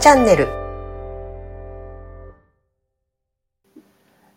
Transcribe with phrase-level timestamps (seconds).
[0.00, 0.48] チャンネル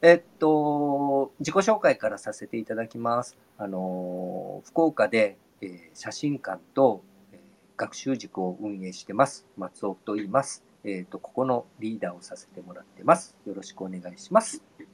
[0.02, 3.38] えっと、自己紹介からさせていただきます。
[3.57, 7.02] あの、福岡で、えー写真館と、
[7.32, 7.39] えー
[7.78, 9.46] 学習塾を運営してます。
[9.55, 10.65] 松尾と言います。
[10.84, 13.34] えっと、ここのリーダーをさせてもらってます。
[13.48, 14.57] よろしくお願いします。
[14.77, 14.86] よ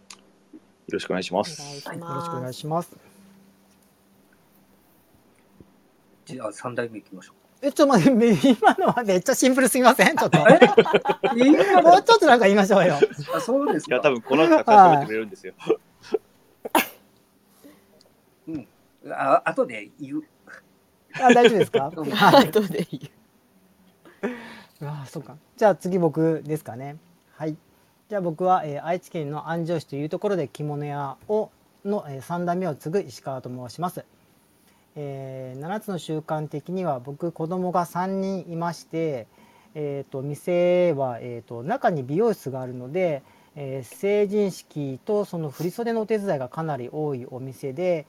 [0.91, 2.52] ろしくお願いしまお願いよろしくお願。
[2.52, 2.95] いします。
[6.25, 10.16] じゃあ、3代目行きましょえ、ちょっと待って、め 今のはめっちゃシンプルすぎません？
[10.16, 10.38] ちょっと。
[10.44, 10.48] もう
[12.04, 12.98] ちょっとなんか言いましょうよ。
[13.36, 13.95] あ、そうですか？
[13.95, 15.54] いや、多分この後たくさん喋ってくれるんですよ。
[19.12, 20.23] あ後で言う。
[21.22, 21.86] あ、大丈夫ですか？
[21.88, 22.03] 後
[22.62, 23.00] で言
[24.81, 24.86] う。
[24.86, 25.36] あ、そうか。
[25.58, 26.98] じゃあ次僕ですかね。
[27.36, 27.55] はい。
[28.09, 31.52] じゃあ僕は、えー愛知県の安城市というところで着物屋を
[31.86, 34.03] の、えー、3代目を継ぐ石川と申します。
[35.02, 39.28] えー、7つの習慣的には僕子供が3人いまして、
[39.73, 43.23] えー、と店は、えー、と中に美容室があるので、
[43.55, 48.08] えー成人式とその振り袖のお手伝いがかなり多いお店で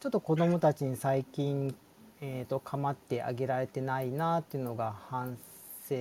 [0.00, 1.76] ちょっと子供たちに最近、
[2.20, 5.38] えー、と構ってあげられてないなっていうのが反
[5.88, 5.94] 省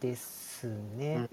[0.00, 1.28] ですね。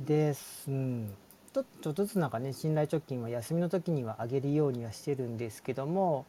[0.00, 1.14] です、うん、
[1.52, 6.24] ちょっとずつなんかね信頼貯金は休みの時にはあげるようにはしてるんですけども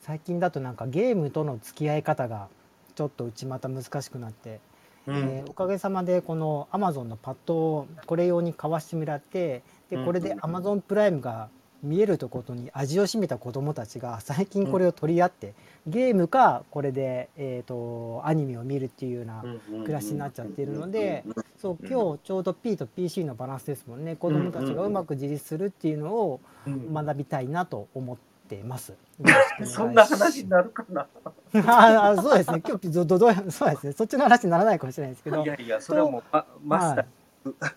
[0.00, 2.48] 最近だとなんかゲームとの付き合い方が
[2.94, 4.60] ちょっとうちまた難しくなって、
[5.06, 5.16] うん。
[5.16, 11.48] えーおかげさまでこの Amazon のパッドをこれ用に買わしてもらってでこれで Amazon プライムが
[11.82, 15.54] 見えるとことに味を占めた子どもたちが最近これを取り合って
[15.86, 19.44] ゲームかこれで、えー、とアニメを見るっていうような
[19.82, 21.24] 暮らしになっちゃってるので
[21.56, 26.92] そう今日ちょうど P と PC のバランスですもんね子どもたちがうまく自立するっていうのをうん。
[26.92, 28.94] 学びたいなと思ってます。
[29.64, 31.06] そんな話になるかな？
[31.66, 32.62] ああそうですね。
[32.66, 33.92] 今日どどどうそうですね。
[33.92, 35.42] そっちの話にならないかもしれないですけど。
[35.42, 37.54] いやいや、それはもう、まマスター。
[37.60, 37.74] はい。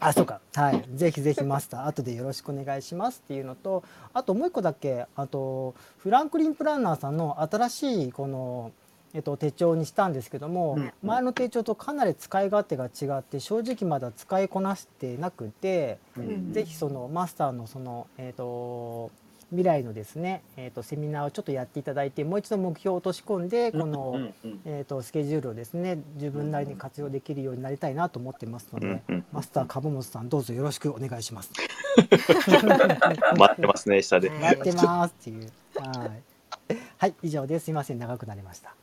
[0.00, 0.40] あそうか。
[0.54, 0.84] はい。
[0.94, 8.72] ぜひぜひマスター後でよろしくお願いしますっていうのとあともう一個だけあとフランクリン・プランナーさんの新しいこの、
[9.14, 10.92] えっと、手帳にしたんですけども、うん。
[11.02, 16.52] 前の手帳とかなり使い勝手が違って正直まだ使いこなしてなくて、うん。
[16.52, 19.10] ぜひそのマスターのその、えっと
[19.54, 31.50] 未来のですね、えっとセミナーをちょっとやっていただいてもう一度目標を落とし込んでこの、うんうんえー、とスケジュールをですね自分なりに活用できるようになりたいなと思ってますので、うんうんマスター株本さんどうぞよろしくお願いします。
[33.36, 34.30] 待ってますね、下で。
[34.40, 35.50] 待ってますっていう。
[35.74, 36.76] はい。
[36.98, 37.66] はい、以上です。
[37.66, 38.74] すみません、長くなりました。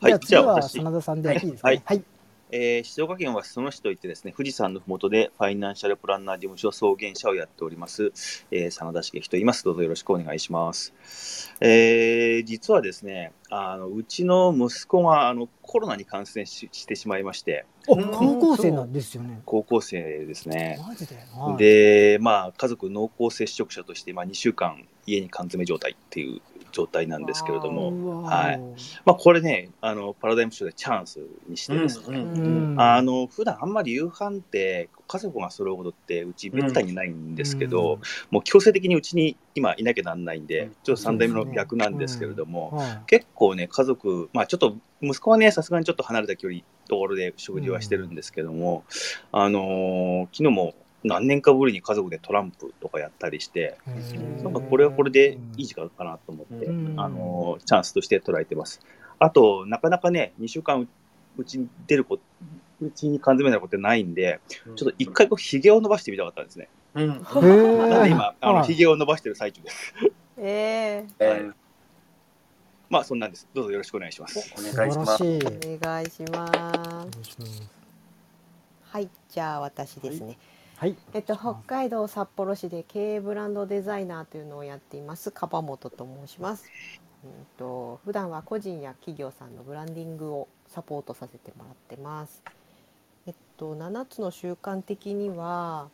[0.00, 1.82] はいじゃあ次は真田さんでいいですか、はいね。
[1.84, 2.02] はい。
[2.52, 8.12] えー静岡県は裾野市といってですね、富士山のふもとでファイナンシャルプランナー事務所創建者をやっております、
[8.50, 9.64] えー、真田茂樹と言います。
[9.64, 10.92] どうぞよろしくお願いします。
[11.60, 17.96] えー実はですね、あの、うちの息子があのコロナに感染ししてしまいまして、高
[18.38, 19.40] 校生なんですよね。
[19.44, 20.78] 高校生ですね。
[20.86, 21.16] マジで？
[21.36, 28.54] はい、で、まあ、家族濃厚接触者として、まあ、2週間家に缶詰状態っていう状態なんですけれどうも、わはい。
[28.56, 43.02] ーまあ、これね、あの、パラダイムショーでチャンスにしてですね、うんうんあの、普段あんまり夕飯って家族が揃うことってうちめったにないんですけど、もう強制的にうちに今いなきゃなんないんで、ちょっと3代目の逆なんですけれども、うんはい。
[43.06, 48.84] 結構ね、家族、まあちょっと、息子はね、さすがにちょっと離れた距離、ところで食事はしてるんですけども、
[49.32, 53.78] あのー昨日も何年かぶりに家族でトランプとかやったりして、
[54.42, 58.80] なんかこれはこれでいい時間かなと思って、うんあのーチャンスとして捉えてます。
[59.18, 60.88] あと、なかなかね、2週間う
[61.36, 62.18] うちに出る子、
[62.80, 66.68] うちに缶詰なることないんで、ちょっと一回こう、髭を伸ばしてみたかったんですね。
[66.94, 67.08] うん。
[67.08, 67.14] な
[68.00, 69.94] んで今、あの、はい髭を伸ばしてる最中です。
[70.36, 71.52] ええー
[72.90, 73.46] まあ、そんなんです。
[73.54, 74.38] どうぞよろしくお願いします。
[74.38, 75.22] お素願いします。
[75.22, 75.26] お
[75.80, 77.80] 願いします。
[78.82, 80.26] はい、じゃあ私ですね。
[80.26, 80.38] はい。
[81.12, 86.64] えっと北海道札幌市で経営ブランドデザイナーというのをやっています樺本と申します。
[87.22, 92.42] うんと普段は個人や企業さんのブランディングをサポートさせてもらってます。
[93.26, 95.90] えっと7つの習慣的には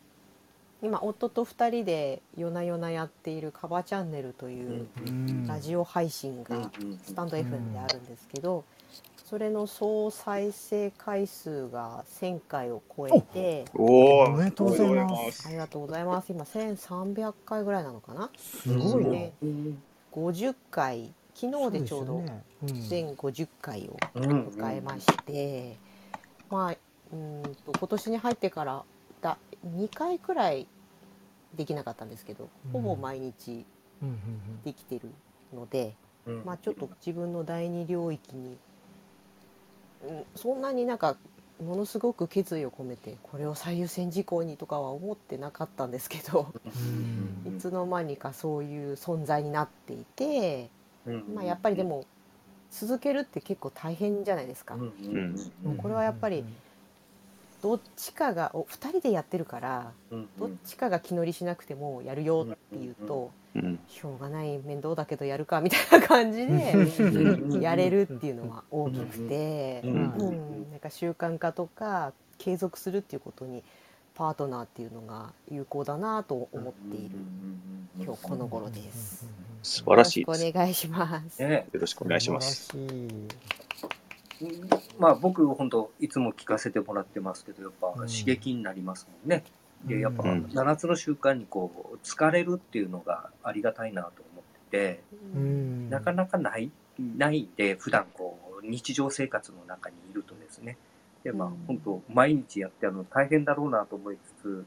[0.81, 6.71] 今夫と2人で夜な夜なやっているカバチャンネルといううんラジオ配信が
[7.03, 8.63] スタンド FM であるんですけど、
[9.29, 15.47] それの総再生回数が1000回を超えておおめでとうございます。
[15.49, 16.31] ありがとうございます。
[16.31, 18.29] 今1300回ぐらいなのかな。
[18.37, 19.33] すごいね。
[19.41, 19.49] で
[20.13, 22.23] 50回昨日でちょうど
[22.87, 24.47] 全50回をうん。
[24.47, 25.75] 迎えまして、
[26.49, 26.77] まあ
[27.11, 28.83] うんと今年に入ってから
[29.19, 29.37] だ
[29.67, 30.67] 2回くらい
[31.53, 33.65] できなかったんですけどほぼ毎日
[34.63, 35.09] できてる
[35.53, 35.95] ので、
[36.45, 38.57] まあ、ちょっと自分の第二領域に、うん、
[40.35, 41.17] そんなになんか
[41.63, 47.57] ものすごく決意を込めてこれを最優先事項にとかは思ってなかったんですけどうん。
[47.57, 50.69] いつの間にかそういう存在になっていて、
[51.05, 51.35] うん。
[51.35, 52.05] まあ、やっぱりでも
[52.71, 54.77] 続けるって結構大変じゃないですか。
[55.81, 56.43] これはやっぱり
[57.63, 60.29] どっちかがお2人でやってるからうん。
[60.37, 63.29] どっちかが気乗りしなくてもやるよっていうとうん
[63.87, 69.81] しょうがない面倒だけどやるかみたいな感じでうんやれるっていうのは大きくて。
[69.83, 69.95] うんう
[70.31, 73.63] ん、なんか習慣化とか継続するっていうことに
[74.15, 77.15] パートナーっていうのが有効だなと思っている
[77.99, 79.27] 今日この頃です。
[79.63, 80.41] 素晴らしいです。
[80.41, 81.41] よよろしくお願いします。
[81.41, 82.65] ねろしくお願いします。
[82.65, 82.97] 素晴らしい
[84.99, 89.43] まあ僕本当いつも聞かせてもらってますけどやっぱうん刺激になりますもんね。
[89.87, 90.45] でやっぱうん。
[90.45, 95.03] 7つの習慣にこう疲れるっていうのがありがたいなと思ってて、
[95.35, 95.89] うん。
[95.89, 100.77] なかなかないないんで普段こう日常生活の中にいるとですね。
[101.23, 101.57] でまあうん。
[101.67, 104.65] 本当毎日やってるの大変だろうなと思いつつ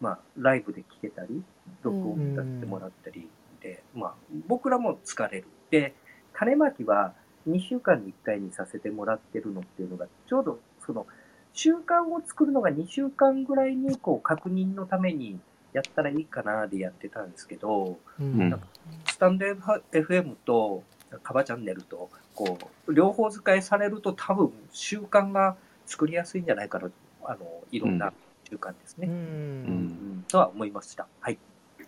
[0.00, 1.42] まあライブで聞けたり
[1.82, 3.28] 録音させてもらったり
[3.60, 4.14] で、まあ
[4.46, 5.46] 僕らも疲れる。
[5.70, 5.94] で
[6.32, 7.12] 種まきは
[7.48, 11.06] 2週間に1回にさせてもらってるのっていうのがちょうどその
[11.52, 15.38] 習慣を作るのが2週間ぐらいにこう確認のために
[15.72, 18.60] やったらいいかなでやってたんですけど、うんうん
[19.06, 19.46] スタンド
[19.92, 20.82] FM と
[21.22, 25.56] カバチャンネルと、こう、両方使いされると多分習慣が
[25.86, 26.92] 作りやすいんじゃないかなと、
[27.24, 28.12] あの、いろんな
[28.48, 29.08] 習慣ですね。
[29.08, 31.06] うんうん、とは思いました。
[31.20, 31.34] はい。
[31.34, 31.38] い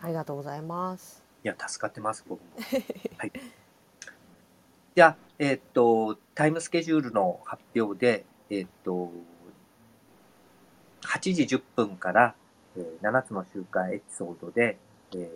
[0.00, 1.22] ありがとうございます。
[1.42, 2.46] や、助かってます、僕も。
[3.18, 3.32] はい。
[4.94, 9.10] じゃあ、えーっと、タイムスケジュールの発表で、えーっと、
[11.02, 12.34] 8時10分から、
[12.76, 14.78] えー7つの習慣エピソードで、
[15.14, 15.28] えー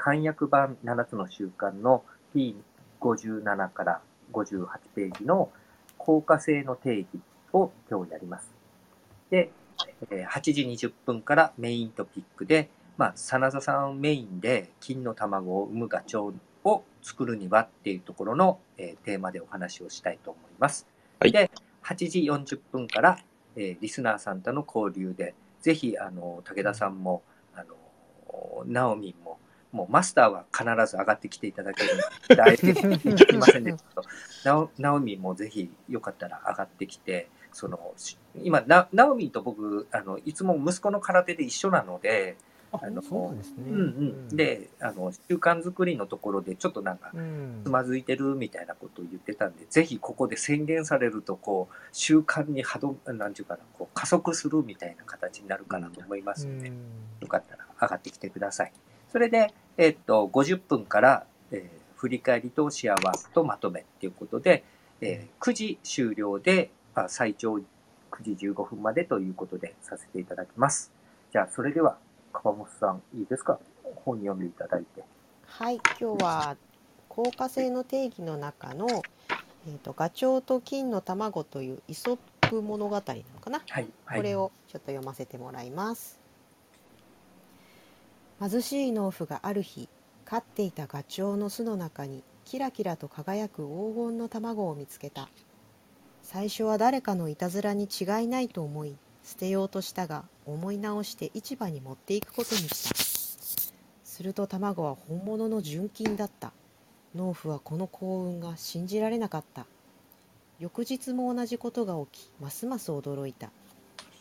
[0.00, 4.00] 簡約版7つの習慣の P57 から
[4.32, 5.50] 58ページの
[5.96, 7.08] 効果性の定義
[7.52, 8.48] を今日やります。
[9.30, 9.50] で、
[10.10, 16.34] えー8時20分からメイントピックで、まあ、真田さんメインで金の卵を産むガチョウ
[16.64, 20.86] を作るにはっていうところの、えーテーマでお話をしたいと思います。
[21.18, 21.50] はいで、
[21.82, 23.18] 8時40分から、
[23.56, 27.22] えーリスナーさんとの交流で、ぜひ、あの、武田さんも、
[27.54, 29.38] あの、ナオミンも、
[29.72, 31.90] もうマスターは必ず上がってきていただける
[32.28, 34.02] ので、あえて聞きませんでしたけど、
[34.44, 42.36] ナオナオミンもぜひよかったら上がってきて、その、し今、ナナオミンと僕、あの、いつも息子の空手で一緒なので、
[42.72, 43.82] ああのそうですねうんう
[44.32, 44.36] ん。
[44.36, 56.68] で、あの、習慣作りのところでちょっとなんか、うんつまずいてるみたいなことを言ってたんで、ぜひここで宣言されると、こう、習慣に波動、なんていうかな、こう、加速するみたいな形になるかなと思いますので、
[57.20, 58.72] よかったら上がってきてください。
[59.10, 64.62] それで、えっと、50分から、えー振り返りとシェアワークとまとめっていうことで、
[65.00, 67.62] えー9時終了で、あ最長9
[68.22, 70.92] 時15分までということでさせていただきます。
[71.32, 71.98] じゃあ、それでは、
[72.32, 73.58] 川本さん、いいですか？
[74.04, 75.02] 本読んでいただいて。
[75.46, 76.56] はい、今日は
[77.08, 78.86] 効果性の定義の中の、
[79.66, 83.88] えー、とガチョウと金の卵というイソップ物語なのかな、はい。
[84.04, 84.18] はい。
[84.18, 86.20] これをちょっと読ませてもらいます。
[88.40, 89.88] 貧しい農夫がある日
[90.24, 95.28] 飼っていたガチョウの巣の中にキラキラと輝く黄金の卵を見つけた
[96.22, 98.96] 最初は誰かのいたずらに違いないと思い
[99.28, 103.68] 捨てようとしたが思い直して市場に持っていくことにした。
[104.02, 106.50] すると卵は本物の純金だった。
[107.14, 109.66] 農夫はこの幸運が信じられなかった。
[110.58, 113.50] 翌日も同じことが起きますます驚いた。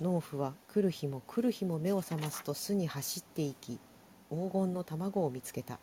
[0.01, 3.79] 農夫は来る日も来る日も目を覚ますと巣に走っていき
[4.29, 5.79] 黄金の卵を見つけた。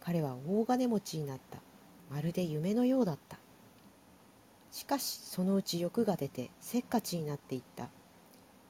[0.00, 1.58] 彼は大金持ちになった。
[2.10, 3.38] まるで夢のようだった。
[4.72, 7.90] しかしそのうち欲が出てせっかちになっていった。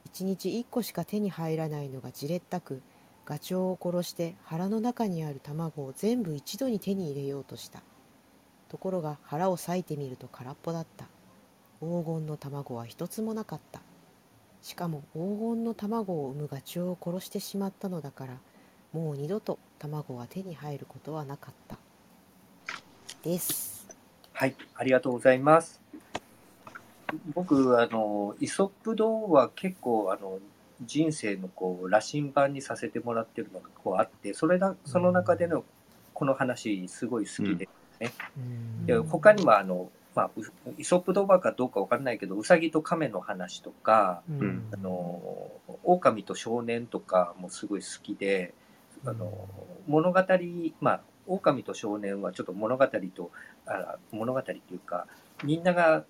[0.05, 2.81] 一日一個しか手に入らないのがじれったく
[3.25, 7.81] ガチョウを殺して腹の中にある卵を全部一度に手に入れようとした。
[8.67, 11.05] ところが腹を裂いてみると空っぽだった。
[11.79, 13.81] 黄金の卵は一つもなかった。
[14.61, 18.37] しかも黄金の卵を産むガチョウを殺してしまったのだから
[18.93, 21.77] もう二度と卵は手に入ることはなかった。
[23.23, 23.87] です。
[24.33, 25.79] はい、ありがとうございます。
[27.33, 30.39] 僕、あの、イソップ童話結構、あの、
[30.83, 35.63] 人生のこう、羅針盤にさせてもらってるのがこうあって、それだ、その中での
[36.13, 37.69] この話、すごい好きで、
[38.37, 38.85] うん。
[38.85, 40.41] で他にもあの、まあ、う
[40.77, 44.67] イソップ童話かどうかわからないけど、ウサギと亀の話とか、うん。
[44.71, 45.51] あの、
[45.83, 48.53] 狼と少年とかもすごい好きで、
[49.05, 49.47] あの、
[49.87, 50.19] 物語、
[50.79, 53.31] まあ、狼と少年はちょっと物語と、
[53.65, 55.07] あ物語というか、
[55.43, 56.03] みんなが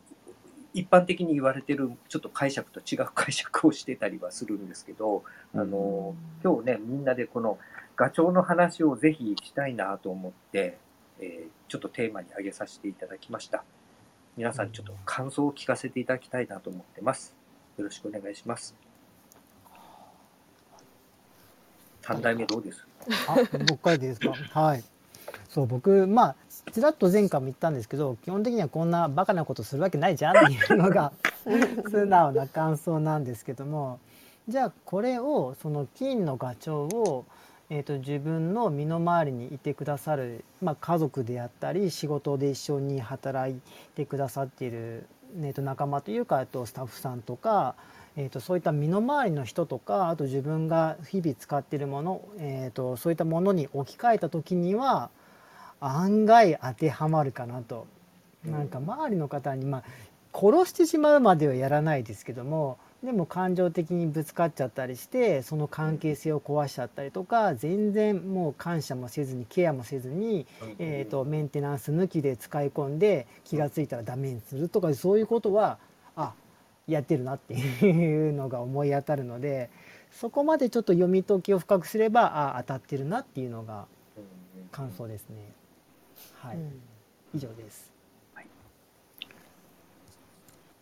[0.74, 5.24] 一般的に言われてるちょっと解釈と違う解釈をしてたりはするんですけど、
[5.54, 7.58] あの、今日ね、みんなでこの
[7.96, 10.78] ガチョウの話をぜひしたいなと思って、
[11.20, 13.64] えーちょっとテーマに挙げさせていただきました。
[14.36, 17.34] 皆さんちょっと感想を聞かせていただきたいなと思ってます。
[17.78, 18.76] よろしくお願いします。
[22.02, 22.86] 三代目どうです？
[23.26, 23.38] あ
[23.70, 24.20] 僕からでいいです
[24.52, 24.60] か？
[24.62, 24.84] はい
[25.48, 26.36] そう僕まあ
[26.72, 31.12] ちらっと前回も言ったんですけど基本的にはこんなバカなことするわけないじゃんっていうのが
[31.90, 34.00] 素直な感想なんですけども
[34.48, 37.26] じゃあこれをその金のガチョウを、
[37.70, 43.60] えー、と自分の身の回りにいてくださる、まあ、家族であったり仕事で一緒に働い
[43.96, 45.06] てくださっている、
[45.42, 47.76] えー、と仲間というかあとスタッフさんとか
[48.18, 55.10] えー、とそういった身の回りの人とかあと自分が日々使っているもの、えー、とそういったものに置き換えた時には
[55.82, 57.88] 案外当てはまるかなと。
[58.46, 59.84] なんか周りの方に、まあ、
[60.34, 70.46] 殺してしまうまではやらないですけどもでも感情的にぶつかっちゃったりしてその関係性を壊しちゃったりとか全然もう感謝もせずにケアもせずに、
[70.78, 75.80] えー、とメンテナンス抜きで使い込んで気が付いたらダメにするとかそういうことは
[76.16, 76.34] あ
[76.88, 79.70] やってるなっていうのが思い当たるので
[80.12, 83.86] そこまでちょっと読み解きを深くすればあ当たってるなっていうのが
[84.72, 85.61] 感想ですね。
[86.42, 86.82] はい、うん。
[87.36, 87.92] 以上です。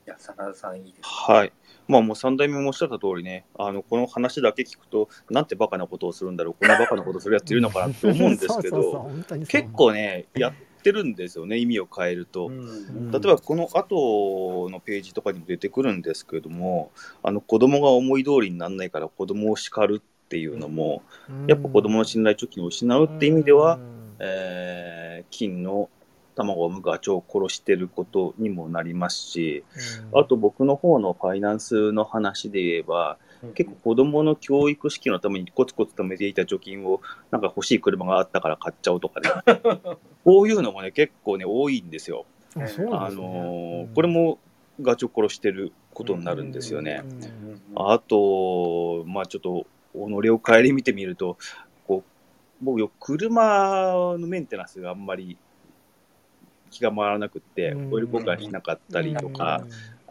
[0.05, 1.33] じゃあ、真田さんいいですか？
[1.33, 1.53] はい。
[1.87, 9.11] まあもう三代目もおっしゃった通りね、あの、この話だけ聞くと、なんてバカなことをするんだろう、こんなバカなことするやついるのかなって思うんですけど、
[9.49, 12.47] 結構ね、やってるんですよね、意味を変えると。
[12.47, 13.11] うん。
[13.11, 21.03] 例えばこの後のページとかにも出てくるんですけれども、あの子供が思い通りにならないから子供を叱るっていうのも、
[21.47, 23.79] やっぱ子供の信頼貯金を失うって意味では、
[24.19, 25.89] えー金の
[26.35, 29.63] 卵を産むガチョウを殺してることにもなりますし、
[30.13, 33.17] あと僕の方のファイナンスの話で言えば、
[33.55, 39.29] 結構子供の教育資金のためにコツコツ貯めていた貯金をなんか欲しい車があったから買っちゃうとかね、
[40.23, 42.25] こういうのもね結構ね多いんですよ。
[42.55, 43.15] あね。
[43.15, 44.39] のーこれも
[44.81, 47.03] ガチョウ殺してることになるんですよね。
[47.03, 47.61] うん。
[47.75, 51.37] あと、まあちょっと、己を顧みてみると、
[52.61, 55.37] 僕よ、車のメンテナンスがあんまり
[56.69, 57.93] 気が回らなくって、うん。
[57.93, 59.63] オイル交換しなかったりとか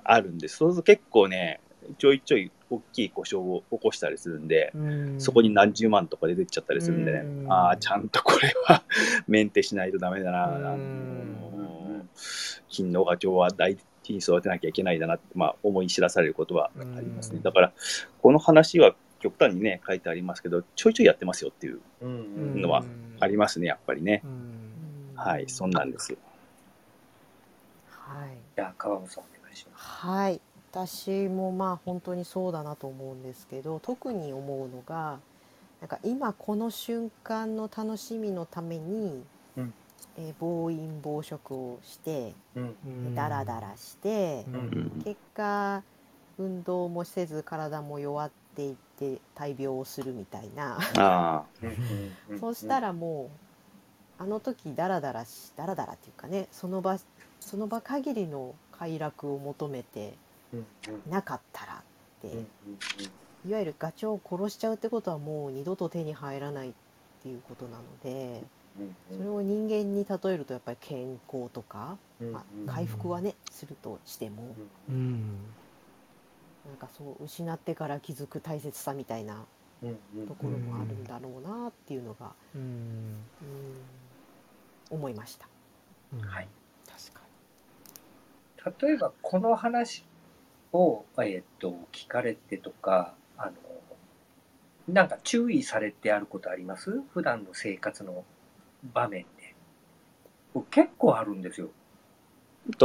[0.04, 0.56] あるんです。
[0.56, 1.60] そうすると結構ね、
[1.98, 5.20] ちょいちょい大きい故障を起こしたりするんで、うん。
[5.20, 7.52] そこに何十万とかで出てっちゃったりするんでね、うん。
[7.52, 8.82] ああ、ちゃんとこれは
[9.26, 10.54] メンテしないとダメだな、うん。
[10.54, 10.76] あ
[11.56, 12.06] の
[12.68, 17.38] 金のガチョウは大事に育てなきゃいけないだなって、まあ、思い知らされることはありますね。
[17.38, 17.42] うん。
[17.42, 17.72] だから、
[18.20, 22.60] この話は極端にね、書いてありますけど、ちょいちょいやってますよっていううん。
[22.60, 22.84] のは
[23.20, 24.22] ありますね、やっぱりね。
[24.25, 25.16] うん。
[25.16, 26.16] はい、そんなんです。
[27.88, 28.37] はい。
[28.56, 29.84] じゃあ、川本さんお願いします。
[29.84, 30.40] はい。
[30.70, 35.18] 私もまあ本当にそうだなと思うんですけど特に思うのが
[35.80, 39.25] なんか今この瞬間の楽しみのために、
[39.56, 39.75] うん。
[40.18, 42.76] えー暴飲暴食をしてうん。
[42.87, 44.54] うんダラダラして、うん。
[44.54, 44.58] う
[44.98, 45.02] ん。
[45.04, 45.82] 結果
[46.38, 51.44] 運動もせず体も弱っていって大病をするみたいな、あ
[52.40, 53.30] そうしたらも
[54.18, 56.98] うあの時ダラダラしダラダラっていうかねその場
[57.40, 60.14] その場限りの快楽を求めて
[61.08, 61.82] なかったらっ
[62.22, 62.48] て、うん
[63.46, 66.72] いわゆるガチョウを殺しちゃうってことはもう二度と手に入らないっ
[67.22, 68.42] ていうことなので
[68.78, 74.54] うんそれを人間に例えるとやっぱり健康とか、うんまあ、回復はねするとしても。
[74.88, 75.38] うん
[76.68, 79.44] なんかそう失ってから気づく大切さみたいな
[80.28, 82.60] ところもあるんだろうなっていうのが、うん。
[82.60, 83.18] うん、
[84.90, 85.48] 思いました。
[86.12, 86.20] うん。
[86.20, 86.48] はい。
[86.87, 87.12] 確
[88.70, 90.04] か例えばこの話
[90.72, 93.52] を、えーっと聞かれてとかあの
[94.92, 97.02] なんか注意されてあることあります？
[97.12, 98.25] 普段の生活の
[98.92, 99.54] 場面で。
[100.54, 101.68] 僕結構あるんですよ。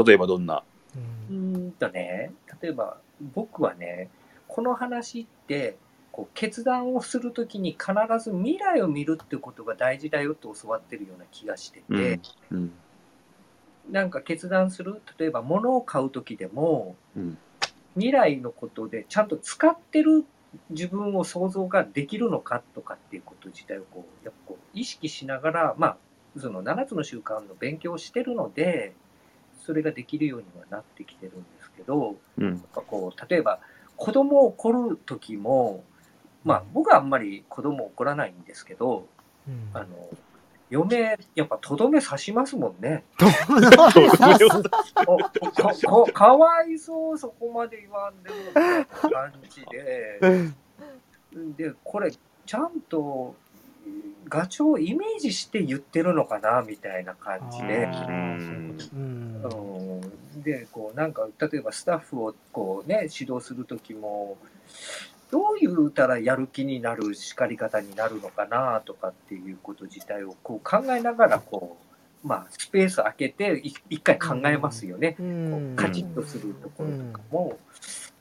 [0.06, 0.64] 例えばどんな？
[1.30, 2.98] にうーんとね例えば
[3.34, 4.10] 僕はね
[4.48, 5.78] この話って
[6.12, 12.20] こう決断をするときに必ず未来を見るってことが大事だよと教わってるような気がしてて、
[12.52, 12.58] うん。
[12.58, 12.72] うん。
[13.90, 15.02] なんか決断する？
[15.18, 17.38] 例えば物を買うときでもうん。
[17.96, 20.26] 未来のことでちゃんと使ってる
[20.72, 25.98] 自分を想像ができるのかとかっていうこと自体をこうやっぱこう意識しながらまあ
[26.40, 28.94] その7つの習慣の勉強をしてるので
[29.64, 32.50] それができるようにはなってきてるんですけどうん。
[32.50, 33.60] やっぱこう例えば
[33.96, 35.84] 子供を怒る時も
[36.44, 39.08] まあ僕はあんまり子供を怒らないんですけど
[39.48, 39.88] うんあの
[40.74, 43.04] 嫁、やっぱとどめ刺しますもんね。
[46.14, 48.36] かわいそう、そこまで言わんでも
[49.12, 50.20] 感じで。
[51.56, 53.36] で、これ、ちゃんと
[54.28, 57.84] ガチョウをイメージして言ってるのかなみたいな感じで。
[57.86, 59.93] うん
[60.42, 64.38] でこうなんか例えばスタッフをこうね指導する時も
[65.32, 71.78] どう言うたらやる気になる叱り方になるのかなとかっていうこと自体をこう考えながらこ
[72.24, 77.58] うまあスペース空けてい一回考えますよね、うこうんカチッとするところとかも。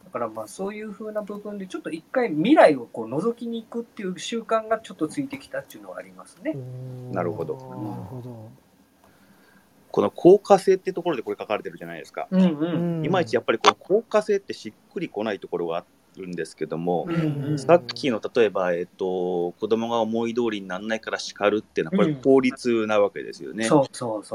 [0.04, 6.54] だからまあそういう風な部分でちょっと一回未来をこう覗きに行くっていう習慣がちょっとついてきたっていうのはありますね。
[7.12, 8.50] なるほどなるほど
[9.92, 12.26] この効果性ってところでこれ書かれてるじゃないですか。
[12.30, 13.04] うんうん。
[13.04, 15.84] いまいちやっぱりこの効果性ってしっくりこないところがあ
[16.16, 22.22] るんですけども、うんさっきの例えば、えっと、子供が思い通りにならないから叱るっていうのは、これうん。
[22.22, 23.64] 効率なわけですよね。
[23.64, 23.86] そ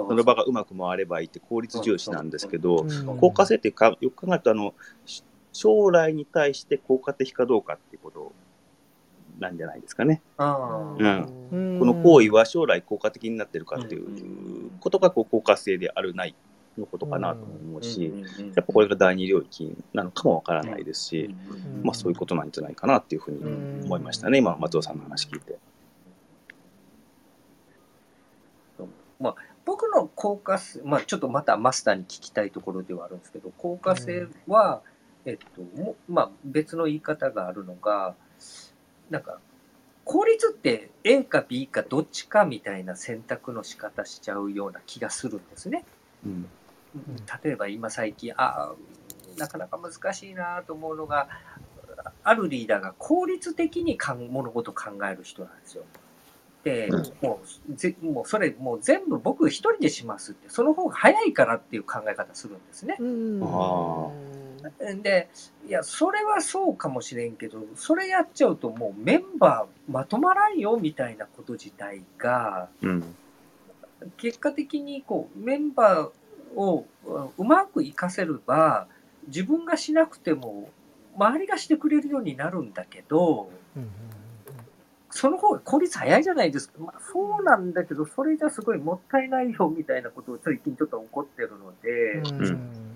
[0.03, 3.17] の場がうまく回ればいいって効率重視なんですけど、うん。
[3.17, 5.23] 効果性ってか、よく考えるとあの、し
[5.53, 8.31] 将来に対して効果的かどうかっていうこと
[9.39, 10.21] なんじゃないですかね。
[10.37, 11.79] あうあん。
[11.79, 16.35] この行為は将来効果的になってるかっていうことがこう効果性であるない
[16.77, 18.13] のことかなと思うし、
[18.55, 21.35] やっぱこれが第二領域なのかもわからないですし、
[21.83, 25.57] まあそういうことなんじゃないかなっていうふうに思いましたね、今松尾さんの話聞いて。
[29.65, 34.81] 僕の効果性、まあ、ちょっとまたマスターに聞きたいところではあるんですけど、効果性は、
[35.25, 38.15] えっと、もまあ、別の言い方があるのが、
[39.09, 39.39] なんか、
[40.03, 45.83] 効率って A か B かどっちかみたいな選択の仕方しちゃうような気がするんですね。
[46.25, 46.49] うん
[47.43, 51.27] 例えば今最近、あーなかなか難しいなと思うのが、
[52.23, 55.83] あるリーダーが効率的にかん物事を考える人なんですよ。
[56.63, 56.89] で、
[57.21, 62.97] もうぜもうそれもう全部僕一人でしますって、その方が早いからっていう考え方するんですね。
[62.99, 63.39] うん
[64.63, 65.29] あで、
[65.67, 73.15] いや、それはそうかもしれんけど、それやっちゃうともうメンバーまとまらんよみたいなこと自体が、うん。
[74.17, 76.85] 結果的にこうメンバーを
[77.37, 78.87] うまく活かせれば
[79.27, 80.69] 自分がしなくても
[81.15, 83.89] 周りがしてくれるようになるんだけどうん。
[85.09, 92.45] その方が効率早いじゃないですか、まあ、そうなんだけどそれじゃすごいもったいないよみたいなことを最近ちょっと怒ってるので、うん。
[92.45, 92.87] うん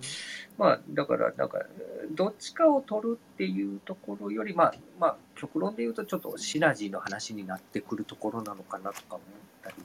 [0.58, 9.22] まあだからなんかえーどっちかを取るっていうところよりまあまあ極論で言うとちょっとシナジーの話になってくるところなのかなとか思っ
[9.64, 9.76] たり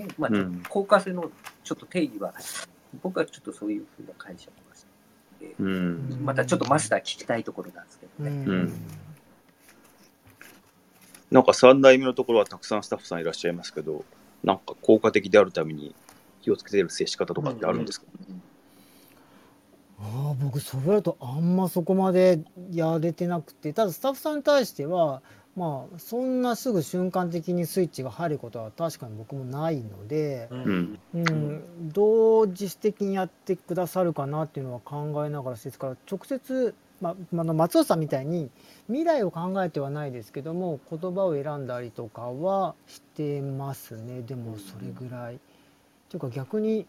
[0.00, 0.08] はね。
[0.18, 1.30] まあ効果性の
[1.62, 2.34] ちょっと定義は
[3.02, 4.86] 僕はちょっとそういうふうな解釈をし
[5.38, 6.20] て、うん。
[6.24, 8.30] またちょっとマスター聞きたいところなんですけどね。
[8.30, 8.72] うん。
[11.30, 14.04] なんか3代目のところはたくさんスタッフさんいらっしゃいますけど、
[14.42, 15.94] なんか効果的であるために
[16.40, 18.06] 気をつけている接し方とかってあるんですか、
[20.00, 23.72] ああ僕それだとあんまそこまでやれてなくて。
[23.72, 25.22] ただスタッフさんに対しては
[25.56, 30.98] まあそんなすぐ瞬間的にスイッチが入ることは確かに僕もないので、うん。
[31.14, 38.50] うん、どう自主的にやってくださるかなっていうのは考えながらですから直接、ままあの松尾さんみたいに
[38.86, 44.22] 未来を考えてはないですけども言葉を選んだりとかはしてますね。
[44.22, 45.40] でもそれぐらい。
[46.08, 46.86] というか逆に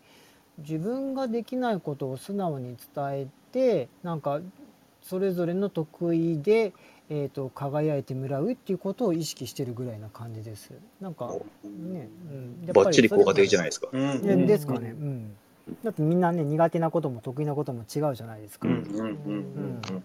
[0.60, 4.40] 自分ができないことを素直に伝えてなんか
[5.02, 6.74] それぞれの得意で、
[7.10, 10.72] えー、と輝いてもらうっていうことを意識してるぐらいな感じです。
[11.02, 13.88] なんかね、うん、やっぱりバッチリ効果的じゃないですか。
[13.92, 14.22] うん。
[14.22, 15.36] でですかね、うん、
[15.84, 18.74] だってみんなね苦手なことも得意なことも違うじゃないですか、うん。
[18.76, 20.04] うんうんうん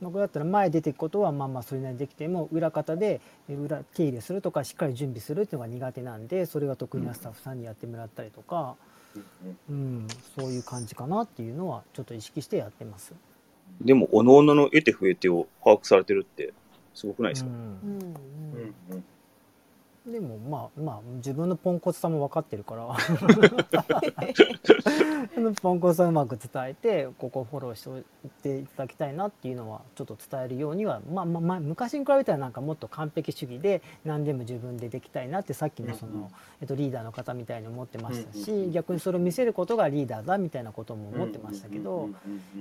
[0.00, 8.74] 僕だったら前出ていくことはまあまあそれなりにできても裏方でえ裏手入れするとかしっかり準備するっていうのが苦手なんでそれが得意なスタッフさんにやってもらったりとか、うん、
[10.36, 13.12] そういう感じかなっていうのはちょっと意識してやってます。
[13.80, 16.52] でも、おのおのの得手不得手を把握されてるって、
[16.94, 17.92] すごくないですか、うんうん。
[17.92, 19.04] うんうん
[20.20, 22.86] でもまあまあ自分のポンコツさも分かってるから。
[25.62, 28.04] ポンコツさをうまく伝えてここフォローしておい
[28.42, 36.30] ていただきたいなっていうのはちょっと伝えるようには、まあまあまあ、昔に比べたらなんかもっと完璧主義で何でも自分でできたいなってさっきのその、
[36.60, 42.10] えっと、リーダーの方みたいに思ってましたし、逆にそれを見せることがリーダーだみたいなことも思ってましたけど。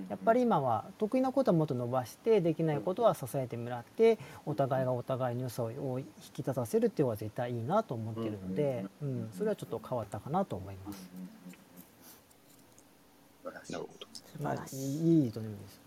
[0.10, 11.10] やっぱり今は得意なことはもっと伸ばしてできないことは支えてもらってお互いがお互いの良さを引き立たせるっていうのが絶対いいなと思ってるので、うん、それはちょっと変わったかなと思います。
[13.44, 14.08] なるほど。
[14.14, 15.26] 素晴らしい。
[15.26, 15.82] いいと思います、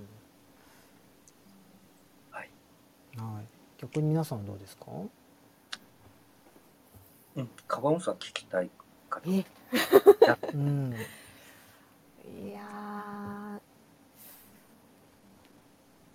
[2.31, 2.49] はい
[3.19, 3.47] はい。
[3.79, 4.87] 逆に皆さんどうですか？
[7.37, 8.71] うん、カバンさん聞きたい
[9.09, 9.31] かと。
[9.31, 9.45] え
[10.55, 10.95] うん
[12.45, 13.61] いやー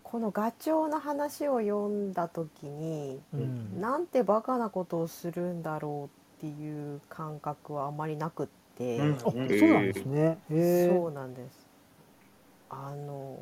[0.09, 3.81] このガチョウの話を読んだ時に、うん。
[3.81, 9.15] なんてバカなことをするんだろうっていう感覚はあまりなくって、うん。
[9.15, 10.37] あそうなんですね。
[10.49, 11.67] へそうなんです。
[12.69, 13.37] あの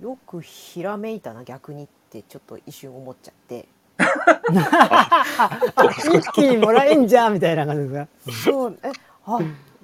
[0.00, 3.66] よくひらめいたな逆にってちょっと一瞬思っちゃって。
[6.16, 8.44] 一気にもらえんじゃんみたいな感じですか？
[8.44, 8.92] そうえ
[9.26, 9.40] あ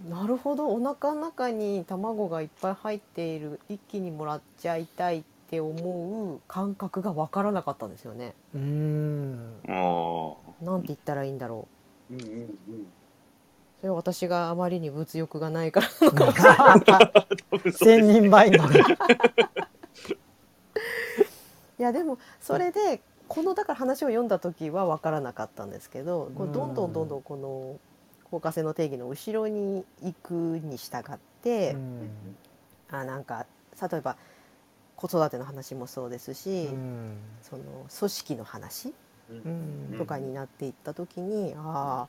[0.08, 0.68] なるほど。
[0.68, 8.34] お腹の中に卵がいっぱい入っている一気にもらっちゃいたいって思う感覚が分からなかったんですよね。
[8.54, 9.54] うーん。
[9.68, 10.64] あー。
[10.64, 11.68] なんて言ったらいいんだろ
[12.10, 12.14] う。
[12.14, 12.86] うんうんうん。
[13.80, 15.88] それは私があまりに物欲がないから
[17.72, 18.64] 千人倍の。
[21.78, 27.78] いやでもそれでこのだから話を読んだ時は分からなかったんですけどこうどんどんどんどんこの
[28.30, 32.10] 効果性の定義の後ろに行くに従って、うん。
[32.90, 33.46] あなんか
[33.80, 34.16] 例えば
[34.96, 37.16] 子育ての話もそうですし、うん。
[37.42, 37.62] その
[37.98, 38.92] 組織の話
[39.30, 39.94] うん。
[39.98, 42.06] とかになっていった時に、あ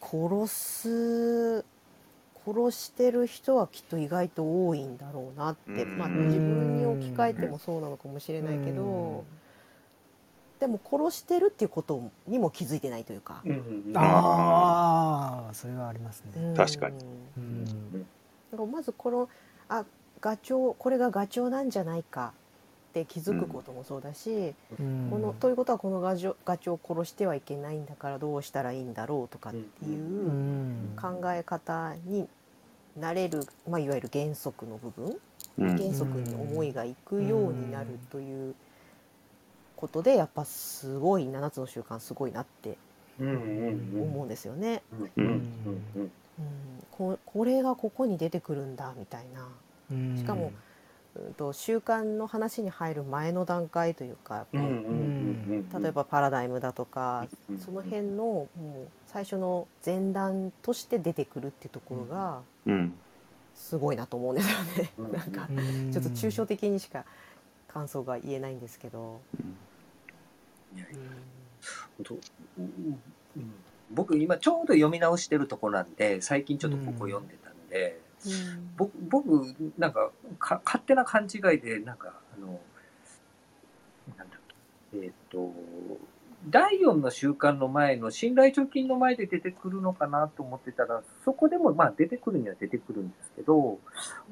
[0.00, 1.64] 殺す
[2.46, 5.98] 殺してる人はきっと意外と多いんだろうなって、うん。
[5.98, 9.24] まあ、自分に置き換えてもそうなのかもしれないけど、
[10.60, 13.42] でも殺してるっていうことにも気づいてないというか。
[13.44, 13.56] うんうん
[13.88, 13.96] うん。
[13.96, 16.42] ああ、それはありますね。
[16.42, 16.54] うん。
[16.54, 16.96] 確かに。
[17.36, 17.64] うん。
[18.02, 18.06] だ
[18.56, 19.28] からまずこの
[19.68, 19.84] あ
[20.20, 22.32] ガチョウこれがガチョウなんじゃないか
[22.90, 25.08] って気づくこともそうだし、うん。
[25.10, 30.96] このということはこのガチョウガチョウを殺してはいけないんだからどうしたらいいんだろうとかっていううん。
[31.00, 32.28] 考え方に
[32.96, 35.16] なれる、まあ、いわゆる原則の部分。
[35.58, 35.76] うん。
[35.76, 38.54] 原則に思いがいくようになるという
[39.78, 42.76] ことでやっぱすごい7つの習慣すごいなって
[43.20, 44.82] 思うんですよね。
[44.92, 45.32] うんうん
[45.96, 46.10] うんうん、
[46.90, 49.48] ここれがここに出てくるんだみたいな。
[49.92, 50.16] うん。
[50.16, 50.50] しかも
[51.14, 62.94] うんと習慣の話に入る前の段階というか、うんうんうんうん例えばパラダイムだとか、うんその辺のもう最初の前段として出てくるっていうところがうん。
[63.54, 64.92] すごいなと思うんですよね。
[64.98, 65.92] うんなんかうん。
[65.92, 67.04] ちょっと抽象的にしか
[67.68, 69.20] 感想が言えないんですけど。
[70.74, 70.98] いやいや。
[72.58, 73.54] うん。
[73.90, 78.00] 僕今ちょうど読み直してるとこなんで最近ちょっとここ読んでたんで、
[78.76, 82.60] 僕僕なんかか勝手な勘違いでなんかあの
[84.16, 84.40] なんだっ
[84.92, 85.52] けえっ、と
[86.50, 93.78] 第4の習慣の前の信頼貯金の前で出てくるのかなと思ってたらそこでもまあ出てくるには出てくるんですけど、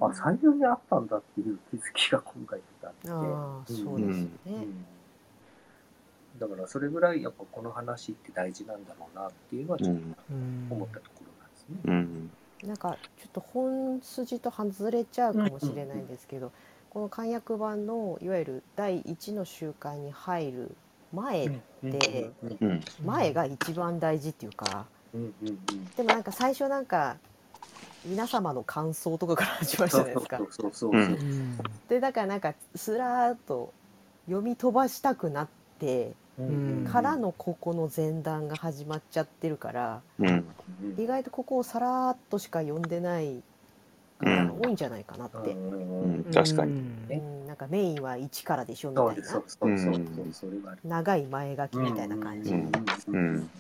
[0.01, 3.11] あ最初にあったんだっていう気づきが今回出たんで。
[3.11, 4.31] ああそうですよね。
[4.47, 4.87] うん
[6.39, 11.77] だからそれぐらいやっぱこの話って大事なんだろうなっていうのはちょっとうん思ったところなんですね。
[11.85, 12.31] うん
[12.69, 16.53] なんかちょっと本筋と外れちゃうかもしれないんですけど、
[16.89, 20.77] この漢訳版のいわゆる第一の習慣に入る
[21.13, 21.49] 前、
[21.83, 27.19] でうんうん前が一番大事っていうかうんうんうんでもなんか最初なんか
[28.07, 30.49] 皆様の感想とかから始まるじゃないですかそう。
[30.51, 31.15] そうそううそう。
[31.15, 33.73] うんでだからなんかスラーっと
[34.27, 36.15] 読み飛ばしたくなってうん
[36.93, 40.03] からのここの前段が始まっちゃってるから
[40.99, 43.43] 意外とここをさらっとしか読んでない
[44.19, 45.51] 方が多いんじゃないかなって。
[45.51, 46.27] うん。
[46.27, 46.83] うん確かに。
[47.47, 49.15] なんかメインは1からでしょみたいな。
[50.85, 52.67] 長い前書きみたいな感じに
[53.09, 53.51] うん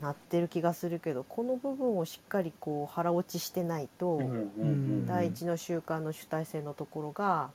[0.00, 5.06] なってる気がするけどこの部分をしっかりこう腹落ちしてないとん。
[5.06, 7.50] 第一の習慣の主体性のところが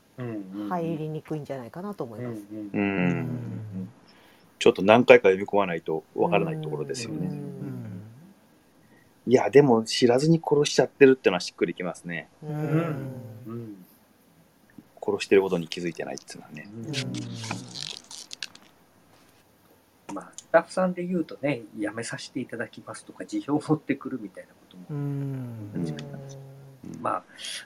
[0.70, 2.42] 入入りにくいんじゃないかなと思います。
[4.60, 7.28] ちょっと何回か読み込まないとわからないところですようね。
[7.28, 7.54] ん
[9.26, 12.28] いや、でも知らずに殺しちゃってるってのはしっくりきますね。
[15.06, 16.68] 殺してることに気づいてないっていうのはね。
[20.14, 25.00] まあスタッフさんで言うとねやめさせていただきますとか辞表を持ってくるみたいなことも
[27.02, 27.24] まあ、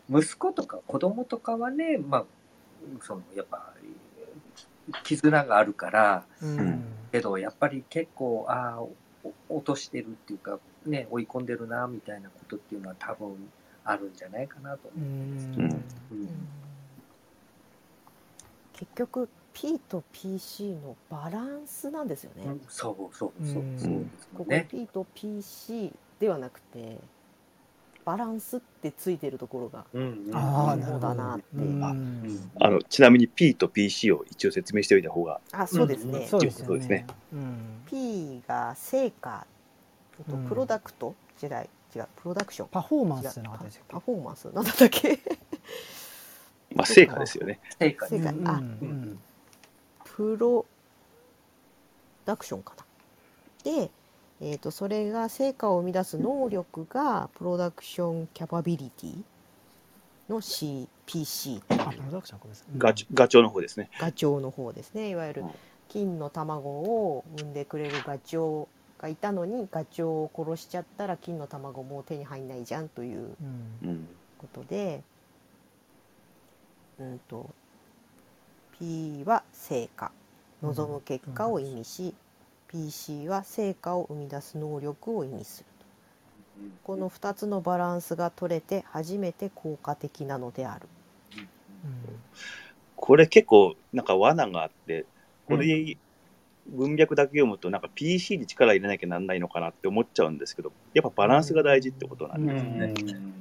[0.10, 2.26] 息子とか子供とかはね、まあ、
[3.02, 3.73] そのやっぱ
[5.04, 6.84] 絆があるからうん。
[7.12, 8.93] けどやっぱり結構ああお
[9.50, 13.36] 落としてるっていうか、ね、追い込んでるなみたいなことっていうのは多分
[13.84, 15.08] あるんじゃないかなとう思う。
[15.26, 15.76] んですけんど、
[16.12, 16.19] うん。
[16.19, 16.47] うん。
[18.73, 22.43] 結局 P と PC のバランスなんですよね。
[22.69, 23.76] そうそうそううん。
[23.78, 24.54] そうですここ。
[24.69, 27.00] P と PC ではなくて
[28.08, 30.34] バランスってついてるところがうんうん。
[30.34, 32.52] ああうんなるほどそうだなってうん。
[32.62, 36.96] あのちなみに P と PC を一応説明しておいた方が、あそうですね、そうですよそうですね。
[37.00, 37.82] ねうん。
[37.86, 39.46] P が成果
[40.26, 40.48] とうん。
[40.48, 42.70] プロダクト時代違うプロダクション。
[42.70, 43.41] パフォーマンス
[43.89, 45.20] パフォーマンスなんだったっけ？
[46.74, 47.60] まあ、成果ですよね。
[47.78, 48.08] 成果。
[48.08, 48.30] 成果。
[48.30, 48.39] あうん。
[48.41, 49.20] うん。
[50.06, 50.65] プロ
[52.24, 52.86] ダクションかな。
[53.63, 53.91] で、
[54.39, 59.17] えー、とそれが成果を生み出す能力がプロダクションキャパビリティ
[60.30, 62.80] の CPC あプロダクションごめんなさいうん。
[62.80, 63.89] ガチガチョウの方ですね。
[64.00, 65.10] ガチョウの方ですね。
[65.10, 65.50] いわゆるうん。
[65.89, 68.67] 金の卵を産んでくれるガチョウ
[69.02, 73.36] がいたのにガチョウを殺しちゃったら金の卵もう手に入んないじゃんという
[73.84, 74.08] うんうん。
[74.38, 75.02] ことで、
[77.00, 77.50] うんと
[78.78, 80.12] P は成果。
[80.62, 82.13] 望む結果を意味し、
[82.67, 85.77] PC は成果を生み出す能力を意味する
[86.84, 90.88] この2つのバランスが取れて初めて効果的なのである。
[92.95, 95.06] これ結構なんか罠があって、
[95.45, 95.97] これ、
[96.69, 102.93] 文脈だけ読むとなんか PC に力入れなきゃなんないのかなって思っちゃうんですけど、やっぱバランスが大事ってことなんですね。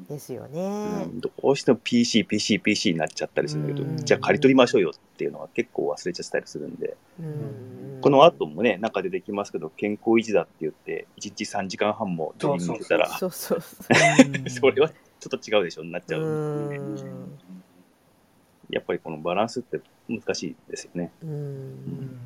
[0.08, 1.04] ですようね。
[1.06, 1.20] ん。
[1.20, 3.96] どうしても PC、PC、PC になっちゃったりするんだけど、うん。
[3.96, 7.98] じゃあ刈り取りましょうよっていうのは結構忘れちゃったりするんで、うん。
[8.00, 13.82] この後もね、中でできますけど、健康維持だって言って、1日3時間半もジョギングしてたら、そうそうそ
[14.48, 16.22] それはちょっと違うでしょになっちゃう。
[16.24, 16.96] ん
[18.70, 21.12] やっぱりこのバランスって難しいですよね。
[21.22, 22.18] ううんん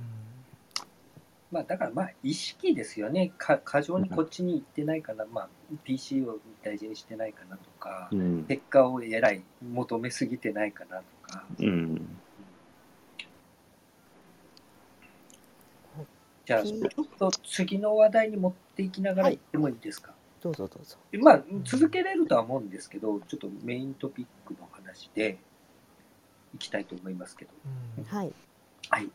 [1.50, 3.32] まあ、だからまあ意識ですよね。
[3.36, 5.48] か過剰にこっちに行ってないかな、まあ、
[5.82, 8.44] PC を大事にしてないかなとか、うん。
[8.44, 12.18] 結果をえらい求めすぎてないかなとか、うん。
[16.46, 19.36] じゃあちょっと次の話題に持っていきながらはい。
[19.36, 20.98] 行ってもいいですか、どうぞどうぞ。
[21.18, 25.38] まあ続けれるとは思うんですけどちょっとメイントピックの話で
[26.54, 27.50] いきたいと思いますけど。
[28.06, 28.32] はい。
[28.88, 29.10] はい。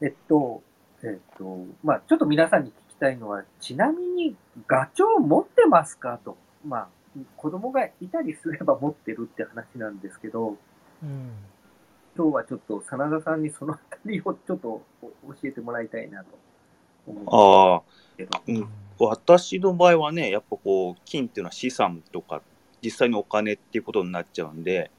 [0.00, 0.62] えっと
[1.02, 4.36] えっとまあちょっと皆さんに聞きたいのはちなみに
[4.66, 6.18] ガチョウ持ってますか？
[6.24, 6.36] と。
[6.66, 6.88] まあ
[7.36, 10.56] 子供がいたりすれば持ってるって話なんですけど
[11.02, 11.30] うん
[12.16, 15.08] 今日はちょっと真田さんにそのあたりをちょっと教
[15.44, 16.38] えてもらいたいなと
[17.06, 17.82] 思うんああ、
[18.18, 18.60] ですけど。
[18.60, 18.68] うん。
[18.98, 22.42] 私の場合はね、やっぱこう、金っていうのは資産とか、
[22.82, 24.90] 実際のお金っていうことになっちゃうんで、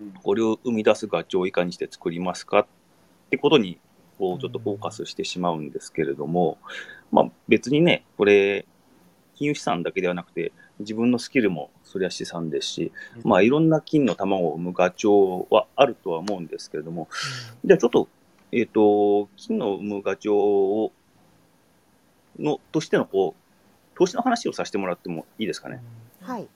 [0.00, 0.12] うんうん。
[0.14, 2.60] これを生み出すガチョウをいかにして作りますか？
[2.60, 2.66] っ
[3.30, 3.78] てことに、
[4.18, 6.58] こう、ちょっとフォーカスしてしまうんですけれども、
[7.10, 8.66] まあ別にね、これ、
[9.34, 12.92] 金融資産だけではなくて、自分のスキルもそれは資産ですし、
[13.24, 17.08] まあいろんな金の卵を産むガチョウはあるとは思うんですけれども、
[17.64, 18.08] じゃあちょっと、
[18.52, 20.92] えっ、と、金の産むガチョウを、
[22.38, 25.82] の、としてのこう、投資の話をさせてもらってもいいですかね？
[26.20, 26.48] はい。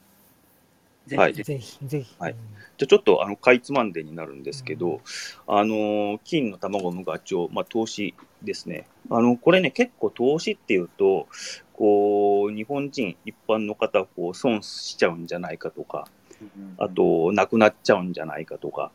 [1.17, 2.37] はいぜひぜぜひはい
[2.81, 5.03] じゃあちょっとあのかいつまんでになるんですけど、
[5.47, 8.87] あの金の卵を産むガチョウ、まあ、投資ですね。
[9.11, 11.29] あのこれね、結構投資っていうと、
[11.75, 16.09] こう日本人一般の方こう損しちゃうんじゃないかとか、
[16.41, 16.77] ひ。
[16.79, 18.91] あとなくなっちゃうんじゃないかとか、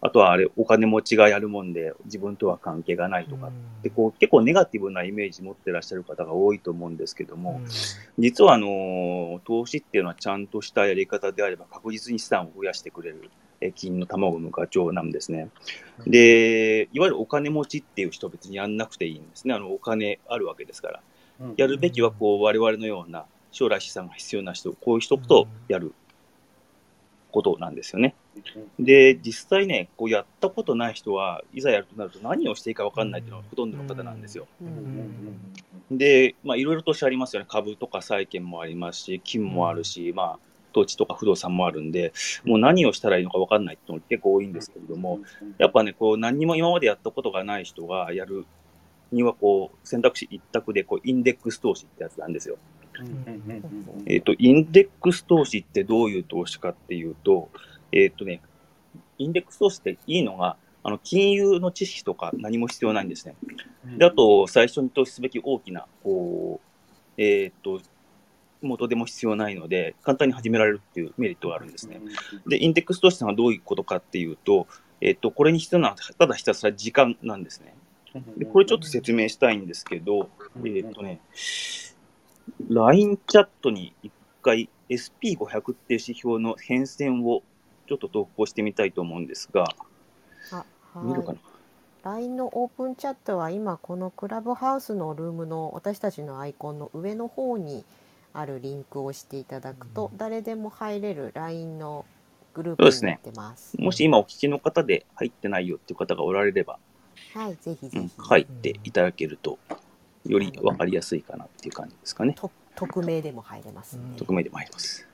[0.00, 3.50] あとはあれお金持ちがやるもんで自分とは関係がないとか、
[3.82, 7.60] でこう結構ネガティブなイメージ持ってらっしゃる方が多いと思うんですけども、
[8.18, 13.30] 実はあの投資っていうのはちゃんとしたやり方であれば確実に資産を増やしてくれる
[13.60, 15.48] え金の卵のガチョウなんですね。
[16.06, 19.54] で、いわゆるお金持ちっていう人は別にやんなくていいんですね。
[19.54, 21.00] あのお金あるわけですから。
[21.00, 25.92] うんやるべきはこう我々のような将来資産が必要な人、こういう人とやる
[27.30, 28.14] ことなんですよね。
[28.78, 34.46] で、実際ね、こうやったことない人はいざやるとなると何をしていいか分かんないっていうのがほとんどの方なんですよ。
[35.90, 37.46] で、まあ、いろいろとしてありますよね。
[37.48, 40.38] 株とか債券もありますし、金もあるし、まあ、
[40.72, 42.12] 土地とか不動産もあるんで、
[42.44, 45.20] もう何をしたらいいのか分かんないっていうのが結構多いんですけれども、
[45.58, 48.44] やっぱね、こう、何にも今までやったことがない人がやる
[49.10, 52.58] には、こう、選択肢一択で、こう、インデックス投資ってやつなんですよ。
[54.06, 57.48] えっ、と、インデックス投資ってどういう投資かっていうと、
[57.96, 58.42] えっ、とね、
[59.16, 63.34] インデックス投資っていいのが、あの、金融の知識とか何も必要ないんですね。
[63.96, 67.80] で、あと、最初に投資すべき大きな、こう、えっ、と、
[68.60, 72.00] 元でも必要ないので、簡単に始められるっていうメリットがあるんですね。
[72.46, 74.66] で、インデックス投資はどういうことかっていうと、
[75.00, 77.74] えっ、と、これに必要なのは、ただひたすら時間なんですね。
[78.36, 80.28] で、これちょっと説明したいんですけど、
[80.64, 81.20] えっ、とね、
[82.68, 87.42] LINE チャットに一回 SP500 っていう指標の変遷を
[87.86, 89.64] ちょっと投稿してみたいと思うんですが、
[90.52, 90.64] あ
[91.02, 91.42] 見るかはいな
[92.12, 97.84] ？LINE のオープンチャットは今このクラブハウスのルームの私たちのアイコンの上の方に
[98.32, 102.04] あるリンクを押していただくと誰でも入れる LINE の
[102.54, 103.80] グループになってます。
[103.80, 106.78] もし今お聞きの方で入ってないよっていう方がおられれば、
[107.34, 108.14] はい、ぜひぜうんひ。
[108.18, 109.58] 入っていただけると
[110.24, 112.34] より分かりやすいかなっていう感じですかね。
[112.34, 114.02] と匿名でも入れますね。
[114.10, 115.02] うん匿名でも入ります。
[115.04, 115.08] こ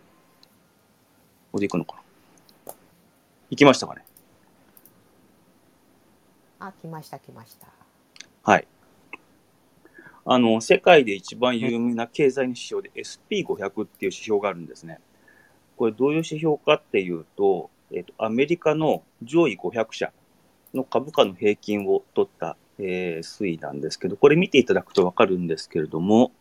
[1.53, 2.03] こで行くのかな？
[3.53, 4.03] 行きましたかね
[6.59, 7.67] あ、来ました来ました。
[8.45, 8.67] はい。
[10.25, 15.01] あの、世界で一番有名な経済の指標で SP500 っていう指標があるんですね。
[15.77, 20.13] これどういう指標かっていうと、えっと、アメリカの上位500社
[20.73, 26.33] の株価の平均を取った、えー推移なんですけど、これ見ていただくとわかるんですけれども、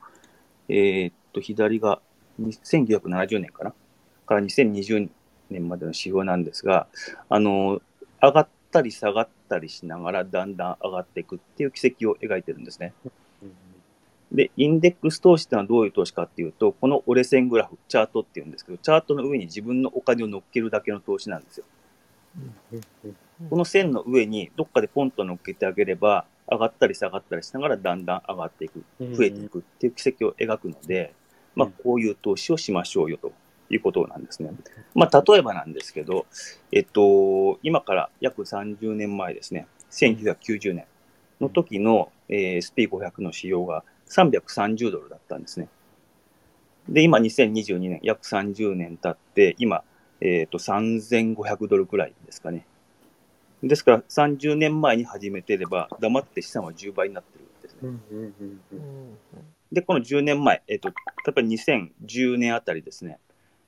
[0.69, 2.02] えーっと、左が
[2.39, 3.74] 1970年かな？
[4.26, 5.10] から2020
[5.52, 6.88] 年までの指標なんですが、
[7.30, 7.82] あの、
[8.22, 12.94] 上がったり下がったりしながらだんだん上がっていくっていう軌跡を描いてるんですね。
[14.32, 21.66] で、インデックス投資ってのはどういう投資かっていうと、この折れ線グラフ、チャートっていうんですけど、チャートの上に自分のお金を乗っけるだけの投資なんですよ。
[23.50, 31.14] この線の上にどっかでポンと乗っけてあげれば、上がったり下がったりしながらだんだん上がっていく、増えていくっていう軌跡を描くので、
[31.56, 33.34] まあ、こういう投資をしましょうよと
[33.72, 34.52] いうことなんですね。
[34.94, 36.26] まあ、例えばなんですけど、
[36.72, 40.86] えっと、今から約30年前ですね、1990年
[41.40, 45.70] の時の、えー SP500 の指標が330ドルだったんですね。
[46.90, 49.84] で、今2022年、約30年経って、今、
[50.20, 52.66] えっと、3500ドルくらいですかね。
[53.64, 57.80] ですから、30年前に始めてれば、黙って資産は10倍になってるんですね。
[58.72, 59.18] うん
[59.72, 60.96] で、この10年前、えっと、例
[61.30, 63.20] えば2010年あたりですね、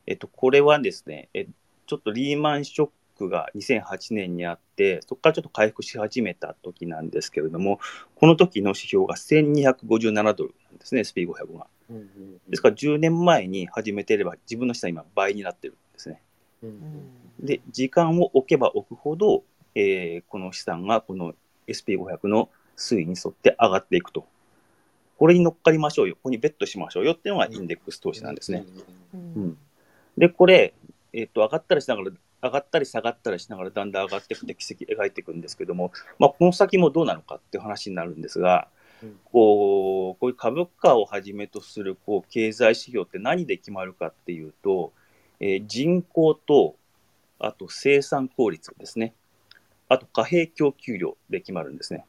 [0.05, 1.47] えっと、これはですね、え
[1.85, 7.79] ちょっとリーマンショックが2008年にあって、そこからちょっと回復し始めた時なんですけれども、
[8.15, 11.67] この時の指標が1257ドルなんですね、SP500 が。
[12.49, 16.21] ですから10年前に始めてれば、自分の資産今倍になってるんですね。
[16.63, 19.43] うんで、時間を置けば置くほど、
[19.75, 21.33] えーこの資産がこの
[21.67, 24.25] SP500 の推移に沿って上がっていくと。
[25.17, 28.65] これに乗っかりましょうよ、ここにベットしましょうよっていうのがインデックス投資なんですね。
[29.13, 29.57] ううんん
[30.17, 30.73] で、これ、
[31.13, 32.11] えっ、と、上がったりしながら、
[32.43, 38.67] 上がったり下がったりしながらだんだん上がっていくって軌跡描いていくんですけども、まあ、この先もどうなのかっていう話になるんですが、
[39.01, 44.91] うんこう、こういう株価をはじめとする、こう、経済指標って何で決まるかっていうと、
[45.39, 46.75] えー人口と、
[47.39, 49.13] あと生産効率ですね。
[49.89, 52.05] あと貨幣供給量で決まるんですね。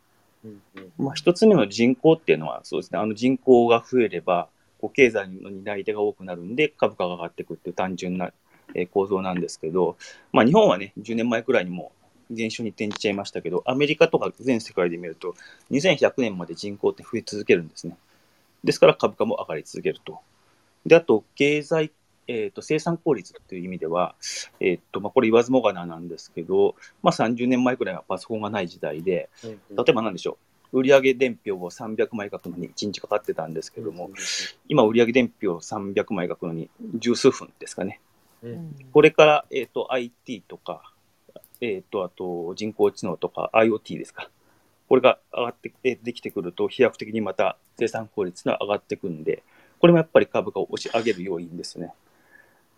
[0.98, 4.48] まあ、一つ目の人口っていうのは、そうですね、あの人口が増えれば、
[4.84, 8.32] こう経済の担い手が多くなるんで、株価が上がっていくっていう単純な
[8.74, 9.96] えー構造なんですけど、
[10.32, 11.92] まあ、日本はね、10年前くらいにも
[12.30, 15.34] 減少に転じちゃいましたけど、アメリカとか全世界で見ると、
[15.70, 17.96] 2100年まで人口って増え続けるんですね。
[18.62, 20.20] ですから株価も上がり続けると。
[20.84, 21.92] で、あと、経済、
[22.26, 24.14] えー、と生産効率という意味では、
[24.60, 29.56] えーとまあ、これ言わずもがななんですけど、まあ、30年前くらいはパソコンがない時代で、例
[29.88, 30.36] えば何でしょう、
[30.74, 34.10] 売上伝票を300枚書くのに1日かかってたんですけども、
[34.68, 38.00] 今、売上伝票を300枚書くのに十数分ですかね。
[38.42, 40.92] うんこれから、えっ、と、IT とか、
[41.60, 44.28] えっ、と、あと、人工知能とか IoT ですか。
[44.88, 49.44] これが上がって、えーできてくると、飛躍的にまた生産効率が上がってくるんで、
[49.78, 51.94] これもやっぱり株価を押し上げる要因ですね。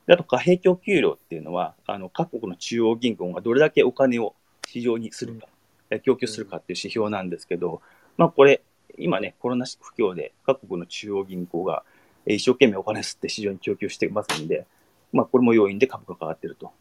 [0.07, 4.35] であと、貨幣供給量っていうのは、あの、各国の中央銀行がどれだけお金を
[4.67, 5.56] 市場にするか、え
[6.05, 7.81] 供給するかっていう指標なんですけど、
[8.17, 8.63] まあ、これ、
[8.99, 11.83] 今ね、コロナ不況で各国の中央銀行が
[12.27, 14.67] えー一生懸命お金吸って市場に供給してますんで、
[15.13, 16.73] まあ、これも要因で株価が上がってると。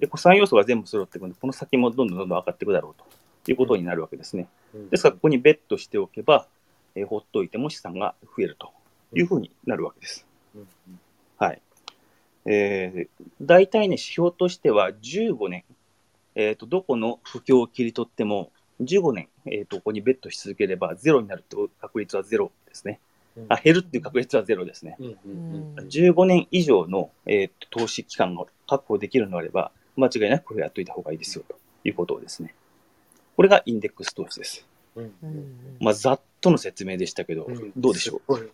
[0.00, 3.02] で、この3要素が全部揃ってくるので、この先もどんどんどんどん上がっていくだろう
[3.44, 4.48] ということになるわけですね。
[4.90, 6.46] ですから、ここにベットしておけば、
[6.94, 8.70] えーほっといても資産が増えると
[9.12, 10.26] いうふうになるわけです。
[11.38, 11.60] はい。
[12.46, 13.08] えー、
[13.42, 15.64] 大体ね、指標としては15年、
[16.34, 23.00] えっ、と、どこの不況を切り取っても、15年、えっ、と、ここにベットし続ければ、ゼロになるって確率はゼロですね。
[23.48, 24.96] あ、減るっていう確率はゼロですね。
[25.00, 32.54] うん15年以上の、えーと投資期間が確保できるのであれば、間違いなくこれやっといた方がいいですよということですね。
[33.36, 34.66] これがインデックス投資です。
[34.96, 35.12] うん
[35.80, 38.34] まあ、ざっとの説明でしたけど、どうでしょう？
[38.34, 38.52] う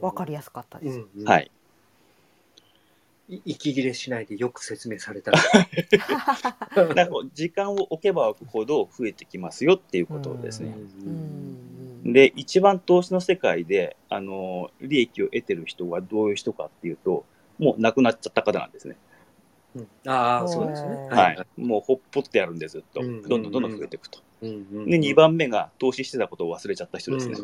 [0.00, 1.04] わかりやすかったです。
[1.16, 1.50] うんはい。
[3.28, 5.38] い息切れしないでよく説明されたな。
[6.94, 10.74] なんか時間を置けば置くほど増えてきますよっていうことですね。
[11.06, 11.64] うん
[12.04, 17.24] で、一番投資の世界で、あの、利益を得てる人はどういう人かっていうと、
[17.58, 18.96] もう亡くなっちゃった方なんですね。
[19.74, 21.08] うんああ、そうですね。
[21.10, 21.46] はい。
[21.56, 23.00] もうほっぽってやるんでずっと。
[23.00, 24.20] うんどんどんどんどん増えていくと。
[24.40, 24.48] で、
[24.98, 27.36] 2番目が投資してたことを忘れちゃった人ですね。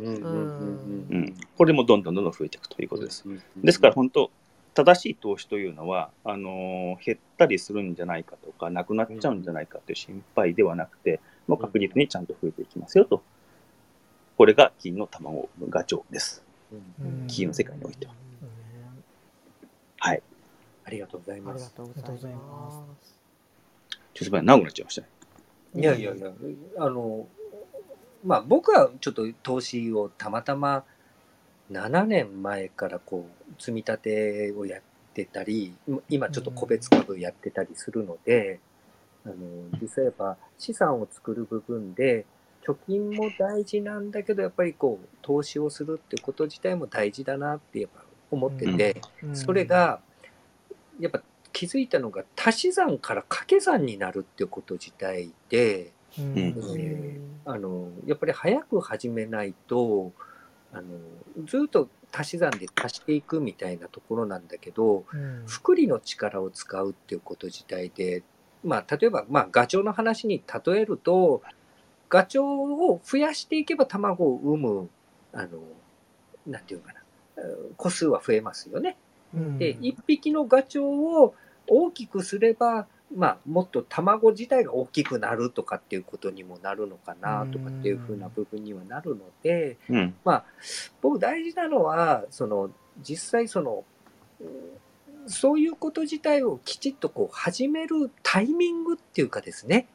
[1.56, 3.24] これもどんどんどんどん増えていくということです。
[3.26, 4.30] うんですから本当、
[4.74, 13.22] 正しい投資というのは、あのー減ったりするんじゃないかとか、なくなっちゃうんじゃないかという心配ではなくて、もう確実にちゃんと増えていきますよと。
[14.36, 16.44] これが金の卵ガチョウです。
[17.26, 18.12] 金の世界においては。
[18.12, 18.18] ね
[19.98, 20.22] はい。
[20.84, 21.74] ありがとうございあます。
[21.78, 22.38] ありがとうございま。
[22.40, 23.14] ます
[24.14, 25.08] ちょっと長くなっちゃいましたね。
[25.74, 26.32] いやいやいや、
[26.78, 27.26] あの、
[28.24, 30.84] まあ僕はちょっと投資をたまたま
[31.70, 34.82] 7年前からこう、積み立てをやっ
[35.14, 35.74] てたり、
[36.08, 38.60] 今ちょっと個別株やってたりするので、
[39.24, 39.34] あの、
[39.80, 42.26] 実際やっぱ資産を作る部分で、
[42.66, 49.36] 貯金も大事なんだけど、やっぱりこう、投資をするってこと自体も大事だなってやっぱ思ってて、うん。
[49.36, 50.00] それが、
[50.98, 56.80] やっぱ気づいたのが足し算から掛け算になるってこと自体で、うんうん。
[56.80, 60.12] えーあの、やっぱり早く始めないと、
[60.72, 60.98] あの、
[61.44, 68.22] ずっと足し算で足していくみたいなところなんだけど、うん複利の力を使うっていうこと自体で、
[68.62, 71.42] まあ、例えば、まあ、ガチョウの話に例えると、
[72.08, 74.90] ガチョウを増やしていけば卵を産む、
[75.32, 75.48] あの、
[76.46, 77.00] なんていうかな、
[77.38, 78.96] えー個数は増えますよね。
[79.34, 81.34] うんで、一匹のガチョウを
[81.66, 90.14] 大きくすれば、まあ、もっと卵自体が大きくなるとかっていうことにもなるのかなとかっていうふうな部分にはなるので、うん。
[90.24, 90.44] まあ、
[91.00, 92.70] 僕大事なのは、その、
[93.02, 93.84] 実際その、
[94.40, 94.48] うん
[95.26, 99.86] そういうこと自体をきちっとこう始めるタイミングっていうかですね、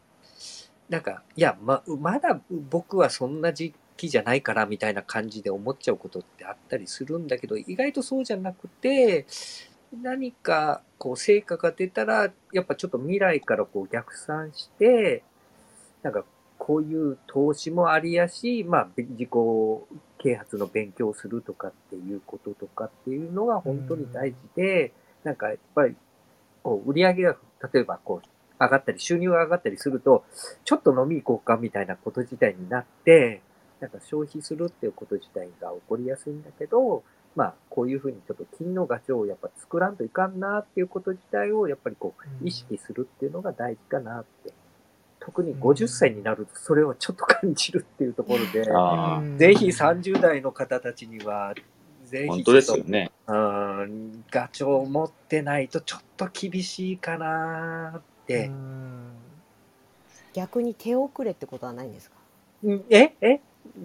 [0.90, 9.26] なんか、いや、ま、まだ僕はそんな時期じゃないからみたいな感じで思っちゃうことってあったりするんだけど、意外とそうじゃなくて、
[10.02, 15.24] 何かこう成果が出たら、やっぱちょっと未来からこう逆算して、
[16.04, 16.24] なんか
[16.58, 19.30] こういう投資もありやし、まあ自己
[20.18, 24.94] 啓発の勉強をするとかっていうこととかっていうのが本当に大事で、
[25.24, 25.96] なんかやっぱり
[26.64, 27.38] こう売り上げが
[27.74, 28.28] 例えばこう
[28.60, 30.24] 上がったり収入が上がったりすると、
[30.64, 33.42] ちょっと飲み行こうかみたいなこと自体になって、
[33.82, 37.04] なんか消費するっていうこと自体が起こりやすいんだけど、
[37.36, 44.54] まあこういうふうにちょっと金のガチョウをやっぱ作らんといかんなっていうこと自体をやっぱりこう意識するっていうのが大事かなって。
[45.18, 48.64] 特に50歳になるとそれをちょっと感じるっていうところで、
[49.40, 51.56] ぜひ30代の方たちには、
[52.04, 52.62] ぜひガ
[54.50, 58.46] チョウを持ってないとちょっと厳しいかなーって。
[58.46, 58.52] う。
[58.52, 59.14] ん。
[60.34, 62.18] 逆に手遅れってことはないんですか？
[62.64, 62.86] うん。
[62.92, 63.16] え？
[63.20, 63.40] え？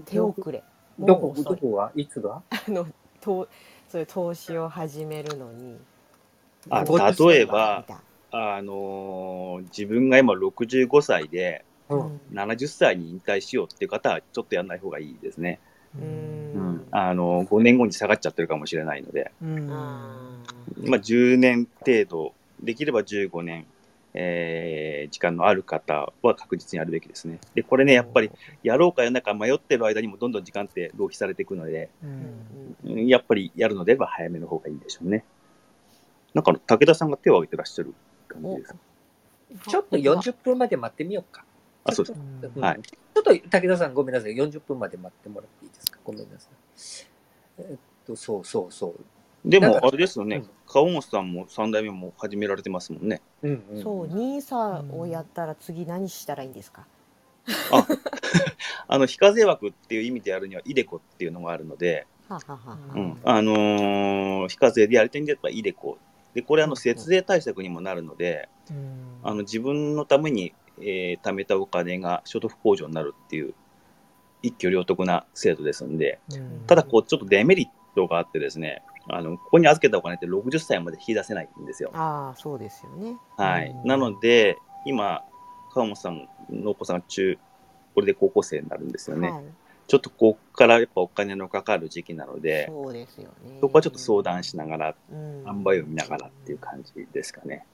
[0.05, 0.63] 手遅れ。
[0.99, 1.35] どこ？
[1.39, 1.91] どこは？
[1.95, 2.43] いつが？
[2.51, 2.87] あの
[3.21, 3.49] と
[3.89, 5.79] そういう投資を始めるのに
[6.69, 7.85] あ例えば
[8.33, 12.11] あのー自分が今65歳でう。
[12.33, 15.59] なん70歳に引退しようっていう方はちょっとやんない方がいいですね。
[15.97, 16.07] ううん
[16.77, 16.87] ん。
[16.93, 20.39] あのー、5年後に下がっちゃってるかもしれないので、うんあ
[20.87, 23.67] まあ10年程度、できれば15年、
[24.15, 27.39] えー時間のある方は確実にやるべきですね。
[27.55, 28.31] で、これね、やっぱり
[28.63, 35.25] やろうかやらないか迷ってる間にもどんどん時間って浪費されていくので、ううんんうんやっぱりやるのであれば早めの方がいいでしょうね。
[36.35, 37.95] なんか武田さんが手を挙げてらっしゃる
[38.29, 38.79] 感じですか？
[39.69, 41.45] ちょっと40分まで待ってみようか。
[41.85, 42.21] あ、そうです。
[42.55, 44.37] うんはいちょっと武田さんごめんなさい。
[44.37, 45.99] 40分まで待ってもらっていいですか？
[46.05, 47.07] ごめんなさい。
[47.59, 48.95] えっと、そうそうそう。
[49.45, 50.37] でも、なんかあれですよね。
[50.37, 53.23] うん、川本さんも3代目も始められてますもんね。
[53.43, 56.87] うんうんそうニーサをやったら次何したらいいんですか？
[58.87, 65.99] あの、非課税枠っていう意味でやるには、イデコっていうのがあるので、ははははうん、あのー非課税でやりたいんであれば、イデコ。
[66.35, 68.49] で、これ、あの、節税対策にもなるので、
[69.23, 73.55] あの、自分のために、えー貯めたお金が所得控除になるっていう、
[74.43, 76.21] 一挙両得な制度ですんで、
[76.67, 78.83] ただ、こう、ちょっとデメリットがあってですね、
[79.15, 81.91] あの、ここに預けたお金って60歳まで引き出せないんですよ。
[81.95, 83.17] ああそうですよね。
[83.37, 83.71] はい。
[83.71, 83.89] うん。
[83.89, 85.25] なので、今、
[85.73, 87.39] 川本さんのお子さんが中、
[87.95, 89.31] これで高校生になるんですよね。
[89.31, 89.45] はい。
[89.87, 93.59] ちょっとここからやっぱお金のかかる時期なので、そうですよね。
[93.61, 95.45] そこはちょっと相談しながら、うん。
[95.47, 97.67] 塩梅を見ながらっていう感じですかね。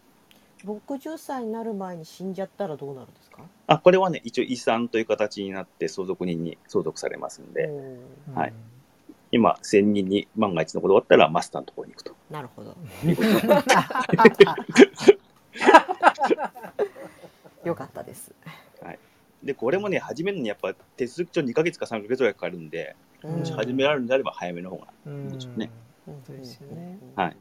[0.64, 3.42] 60歳になる前に死んじゃったらどうなるんですか？
[3.66, 7.68] あ、これはね、一応遺産という形になって相続人に相続されますんで、
[8.34, 8.52] はい
[9.36, 12.14] 今、専人に万が一のことがあったらマスターのところに行くと。
[12.30, 12.76] なるほど。
[17.64, 18.34] よかったです。
[19.46, 23.38] で、これもね、始めるのにやっぱ手続き上2ヶ月か3ヶ月ぐらいかかるんで、うん。
[23.38, 24.88] もし始められるんであれば早めの方が。
[25.06, 25.70] うんでしょうね
[26.08, 26.22] うん。
[26.26, 26.98] そうですよね。
[27.14, 27.36] はい。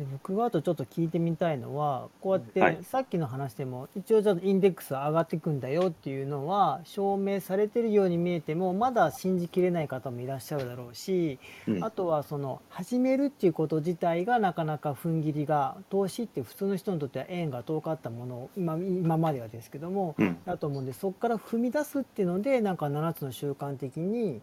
[0.00, 2.78] で僕があとちょっと聞いてみたいのはこうやって、はい。
[2.82, 11.38] さっきの話でも一応ちょっとインデックス上がっていくんだよっていうのは証明されてるように見えてもまだ信じきれない方もいらっしゃるだろうし、
[11.68, 11.84] うん。
[11.84, 20.38] あとはその始めるっていうこと自体がなかなか踏ん切りが投資って普通の人にとっては縁が遠かったものを今今まではですけどもうん。
[20.46, 24.40] だと思うんでそこから踏み出すっていうのでなんか7つの習慣的に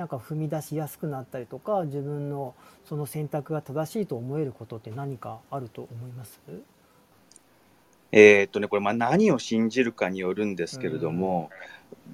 [0.00, 2.54] なんか踏み出しやすくなったりとか自分の
[2.86, 6.40] その選択が正しいと思えることって何かあると思います？
[8.12, 11.50] えーっとね、これ、まあ、何を信じるかによるんですけれども、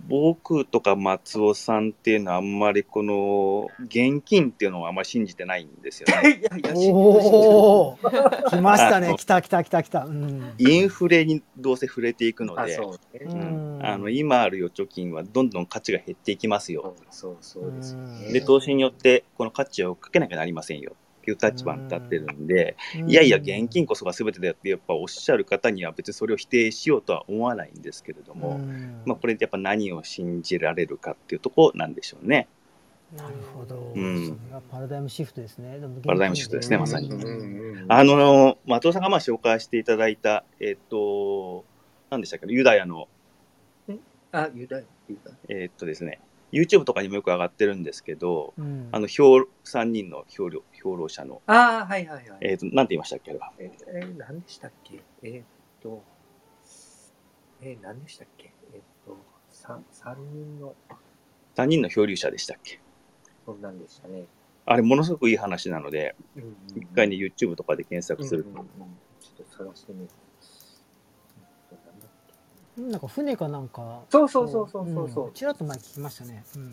[0.08, 6.42] 僕とか松尾さんっていうのは、あんまりこの現金っていうのをあんまり信じてないんですよね。
[8.50, 9.16] 来ましたね。
[9.16, 10.04] 来た来た来た来た。
[10.04, 10.54] うん。
[10.58, 12.78] インフレにどうせ触れていくのあ、で、
[13.80, 16.94] あの今ある預貯金はどんどん価値が減っていきますよ。
[17.10, 18.32] そうそうですよね。
[18.32, 20.92] で、投資によってこの価値をかけなきゃなりませんよ
[21.30, 28.58] いう立場に立ってるんで、いやいや、現金こそが全てだよってやっぱおっしゃる方には別にそれを否定しようとは思わないんですけれども、
[29.04, 32.48] まあ、これでやっぱ何を信じられるかっていうとこなんでしょうね。
[33.16, 34.26] なるほど、うん。
[34.26, 35.78] それがパラダイムシフトですね。
[35.78, 37.08] でもパラダイムシフトですねまさに。
[37.10, 41.64] うんうんうんあの、松尾さんがまあ紹介していただいた、えっ、と、
[42.10, 43.06] 何でしたっけユダヤの、
[44.32, 45.36] あ、ユダヤ、ユダヤ。
[45.48, 46.20] えっ、とですね、
[46.52, 52.38] YouTube とかにもよく上がってるんですけど、うんあの、評、3人の評論評論者の、ああ、はいはいはい。
[52.40, 53.52] えっ、と、なんて言いましたっけあれは？
[53.58, 55.02] えー、えー何でしたっけ？
[55.22, 55.44] えーっ
[55.82, 56.02] と、
[57.62, 58.52] えー、何でしたっけ？
[58.74, 59.16] えーっと、
[59.50, 60.74] 三三人の、
[61.56, 62.78] 3人の漂流者でしたっけ？
[63.44, 64.24] そんなんでしたね。
[64.66, 68.66] あれ、ものすごくいい話なので、うんうんうん一回ね、YouTube とかで検索すると、うんうんうん
[69.20, 70.08] ちょっと探してみる。
[71.70, 72.34] えーっとなんだっけ
[72.76, 74.02] なんか船かなんか。
[74.10, 75.10] そうそうそうそうそう。
[75.10, 75.28] そう。
[75.28, 75.32] ん。
[75.32, 76.72] ちらっと前聞きましたね、うん。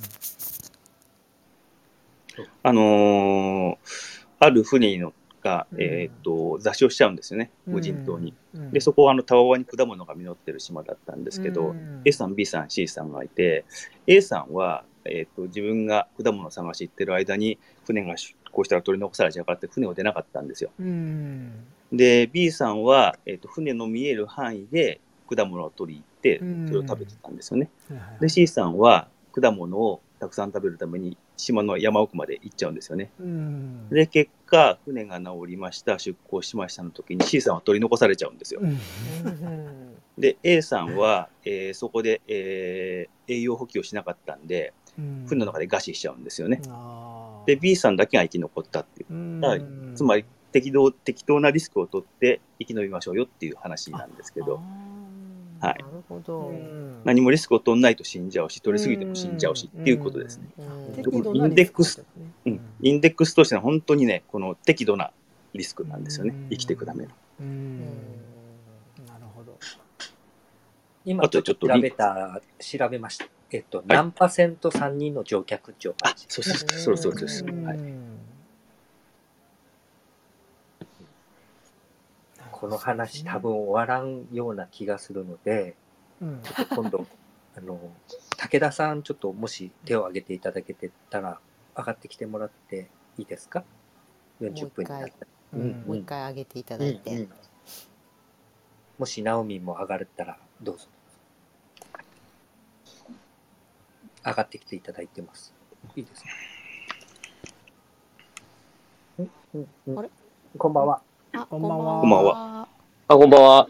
[2.64, 3.78] あのー
[4.40, 5.82] ある船のが、うん。
[5.82, 8.72] えっ、と、座礁しちゃうんですよね、無人島に。、うん。
[8.72, 12.02] で、そこはあの、たわわに果物が実ってる島だったんですけど、うん。
[12.04, 13.64] A さん、B さん、C さんがいて、
[14.06, 20.72] A さんは、えっ、と、自分が果物を探し行ってる間に、船が出港したら取り残されちゃうからって船を出なかったんですよ。
[20.80, 21.66] うん。
[21.94, 25.00] で、B さんは、えっ、と、船の見える範囲で
[25.36, 27.70] 果物を取り行って、うんそれを食べてたんですよね。
[28.20, 33.12] で、C さんは果物をたくさん食べるために島の山奥まで行っちゃうんですよね。
[33.20, 38.62] うんで、結果、船が治りました、出港しましたの時に C さんは取り残されちゃうんですよ。
[40.18, 46.62] で、A さんは、えーそこで、えー栄養補給をしなかったんで、うん船の中で餓死しちゃうんですよね。
[47.46, 49.42] で、B さんだけが生き残ったっていう。
[49.42, 49.60] から
[49.96, 54.62] つまり適当、適当なリスクを取って生き延びましょうよっていう話なんですけど、
[55.64, 56.40] はいなるほど。
[56.50, 60.46] うん何もリスクを取んないと死んじゃうし、取りすぎても死んじゃうしっていうことですね。
[60.58, 60.62] う
[60.92, 62.04] ん適度なインデックス
[62.46, 62.60] うん。
[62.82, 65.12] インデックスとしては本当にね、この適度な
[65.54, 66.50] リスクなんですよねうん。
[66.50, 67.10] 生きていくための。
[69.08, 69.58] なるほど
[71.06, 73.26] 今ちょっと調べた、調べました。
[73.52, 77.46] えっと、何パーセント3人の乗客っていうあそうそうそうそうです。
[77.46, 77.78] うんはい。
[82.64, 85.76] この話多分終わらんような気がするので、
[86.22, 87.06] うんちょっと今度、
[87.58, 87.78] あの、
[88.38, 91.42] 武田さん、ちょっともし手を挙げていただけてたら、
[91.76, 93.66] 上がってきてもらっていいですか
[94.40, 95.28] ?40 分になったら。
[95.56, 97.12] うんうんもう一回上げていただいて。
[97.12, 97.30] うんうん
[98.98, 100.88] もし、ナオも上がったら、どうぞ。
[104.26, 105.54] 上がってきていただいてます。
[105.98, 106.30] いいですか
[109.20, 110.10] うんうんうんあれ
[110.58, 111.02] こんばんは。
[111.36, 112.68] あこんばんはこんばんは。
[113.08, 113.68] あ、こんばんは。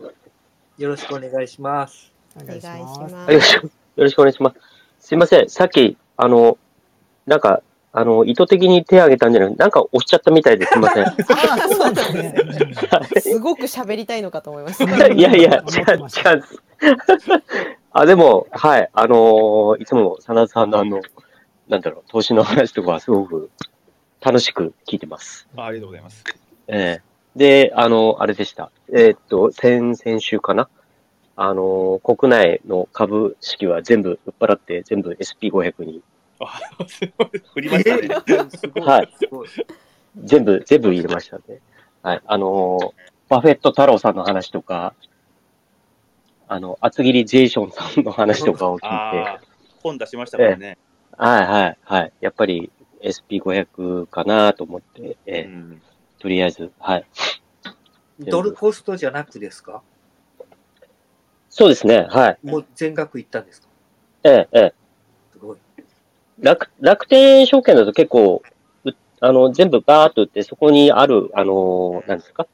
[0.77, 2.11] よろしくお願いします。
[2.35, 4.57] お願いしお願いしますよろしく、よろしくお願いします。
[5.07, 5.49] すいません。
[5.49, 6.57] さっき、あの、
[7.25, 7.61] なんか、
[7.93, 11.05] あの、意図的に手を挙げたんじゃなくて、なんか押しちゃったみたいですいません。
[11.07, 11.13] あ
[11.69, 12.13] そうです
[13.15, 15.05] ねすごく喋りたいのかと思いました。
[15.05, 16.43] う んいやいや、 違う、違う。
[17.93, 20.99] あ、でも、はい、あのーいつも、真田さんのあの、
[21.69, 23.49] なんだろう、投資の話とかはすごく
[24.19, 25.47] 楽しく聞いてます。
[25.55, 26.25] ありがとうございます。
[26.67, 28.71] ええで、あの、あれでした。
[28.89, 30.69] えーっと、先、先週かな？
[31.35, 36.03] あのー国内の株式は全部売っ払って、全部 SP500 に、
[36.39, 37.29] あ、すごい。
[37.53, 38.81] 振りましたね。
[38.85, 39.09] はい。
[40.23, 41.59] 全部、全部入れましたね。
[42.03, 42.21] はい。
[42.25, 42.91] あのー
[43.29, 44.93] バフェット太郎さんの話とか、
[46.47, 49.39] あの、厚切りジェイションさんの話とかを聞いて、
[49.81, 50.77] 本出しましたからね。
[51.17, 52.13] はいはいはい。
[52.21, 52.69] やっぱり
[53.01, 55.81] SP500 かなと思って、えーうん
[56.23, 57.05] とりあえず、はい。
[58.17, 59.83] ドルコストじゃなくですか？
[61.49, 62.37] そうですね、はい。
[62.41, 63.67] もう全額いったんですか？
[64.23, 64.73] ええええ。
[65.33, 65.57] すごい。
[66.39, 68.41] 楽、楽天証券だと結構、
[68.85, 72.47] うあの、全部バーっと売って、そこにある、あの、なんですか？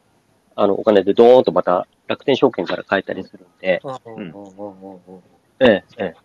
[0.55, 4.99] あの、お金でドーンとまた楽天証券から買えたりするんで、うんうんうんうんうん。
[5.59, 6.15] ええ、ええ。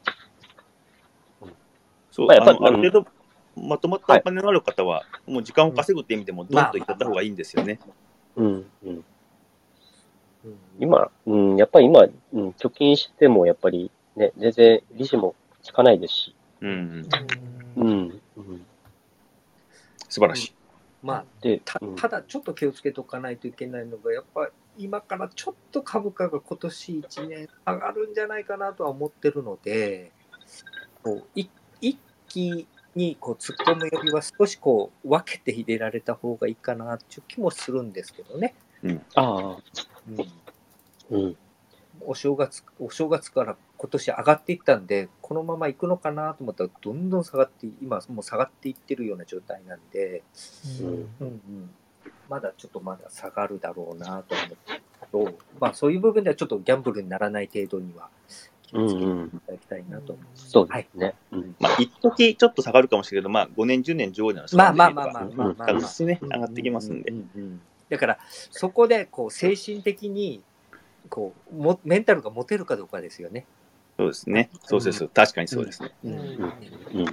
[2.11, 3.07] そう、まあやっぱあのある程度、
[3.57, 7.79] まとまったお金のある方は、もう時間を稼ぐって意味でも、どんといった方がいいんですよね。
[8.37, 8.65] うん、うん。
[8.87, 9.05] うん
[10.79, 17.09] 今、うん、やっぱり今、うん、貯金しても、やっぱりね、全然利子もつかないですし、うん、
[17.77, 18.67] うん、うん。
[20.09, 20.55] 素晴らしい。
[21.03, 24.49] まあ、で、たうんただちょっと気をつけておかないといけないのが、やっぱ
[24.79, 30.13] 今からちょっと株価が今年1年上がるんじゃないかなとは思ってるので、
[31.03, 31.49] こうい
[31.81, 31.99] 一
[32.29, 38.55] 気にこう突っ込むよりは少しこう分けて入れられた方がいいかなっていう気もするんですけどね。
[39.15, 39.57] ああ、
[41.11, 41.19] うん。
[41.25, 41.37] うん。
[42.01, 50.23] お正月、お正月から今年上がっていったんで、このまま行くのかなと思ったら、どんどん下がって、今もう下がっていってるような状態なんで、
[50.81, 50.87] うん。
[50.87, 51.71] うんうん、
[52.29, 58.09] まだちょっとまだ下がるだろうなと思ってるけど、まあそういう部分ではちょっとギャンブルにならない程度には
[58.75, 60.51] 気をつけていただきたいなと思います。
[60.51, 61.15] そうですね。
[61.33, 61.57] うん。
[61.61, 67.15] まあ、一時ちょっと下がるかもしれないけど、まあ、5年、10年上位ならまあまあまあまあまあまあまあ、確実にね、上がってきますんでう。
[67.15, 67.61] ううん
[67.91, 68.19] だから、
[68.51, 70.43] そこでこう精神的に
[71.09, 73.45] こうもメンタルが持てるかどうかですよね。
[73.99, 74.51] そうですね。
[74.65, 75.07] そうです。
[75.09, 75.91] 確かにそうですね。
[76.05, 76.19] うんうん
[76.95, 77.05] うん。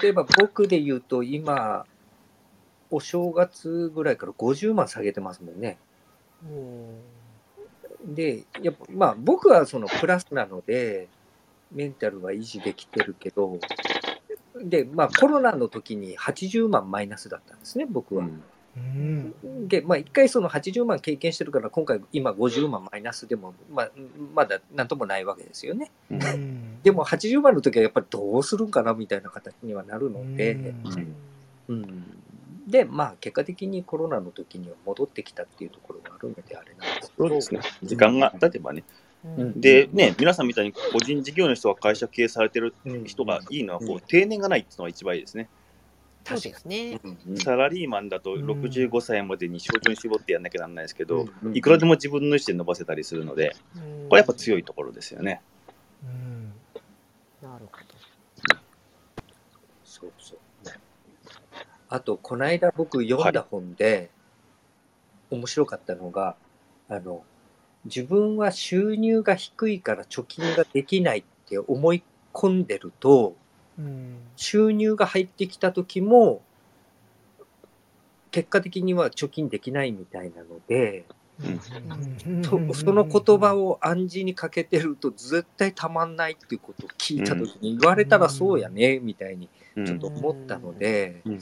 [0.00, 1.84] 例えば僕で言うと今、
[2.90, 5.78] お正月ぐらいから50万下げてますもんね。
[8.04, 11.08] で、やっぱまあ僕はそのプラスなので、
[11.72, 13.58] メンタルは維持できてるけど、
[14.62, 18.24] で、まあコロナの時に80万マイナスだったんですね、僕は。
[18.24, 18.44] うん。
[19.42, 19.68] うん。
[19.68, 23.90] で、まあ一回その80万経験してるから、今回今50万マイナスでも、まあ
[24.34, 25.90] まだなんともないわけですよね。
[26.10, 26.22] うん。
[26.22, 26.82] うん。
[26.82, 31.16] でも80万の時はやっぱりどうするんかなみたいな形にはなるので、うん。
[31.68, 32.23] うん
[32.66, 37.60] で、まあ、結果的にコロナの時には戻ってきたっていうところがあるのであれなんですけどそうですね。
[37.82, 38.84] 時間が経てばね。
[39.24, 45.48] うんで、ね、皆さんみたいに個人事業の人が会社経営されてるうん人がいいのは、こう定年がないっていうのが一番いいですね。
[46.24, 47.00] そうですね。
[47.36, 53.54] サラリーマンだとうん65歳までに症状に絞ってやんなきゃなんないですけど、うんいくらでも自分の意思で伸ばせたりするので、
[54.08, 55.42] これやっぱ強いところですよね。
[56.02, 56.52] うん
[57.42, 57.94] なるほど。
[59.84, 60.38] そうそう。
[61.94, 64.10] あと、この間僕読んだ本で、
[65.30, 66.34] 面白かったのが、
[66.88, 67.22] あの、
[67.84, 73.36] 自分は収入が低いから貯金ができないって思い込んでると、
[73.78, 74.16] うん。
[74.34, 76.42] 収入が入ってきた時も、
[78.32, 81.04] 結果的には貯金できないみたいなので、
[81.44, 82.72] うん。
[82.74, 91.40] そその言葉を暗示にかけてると絶対たまんないっていうことを聞いた時に言われたらそうやねみたいにうんちょっと思ったので、うん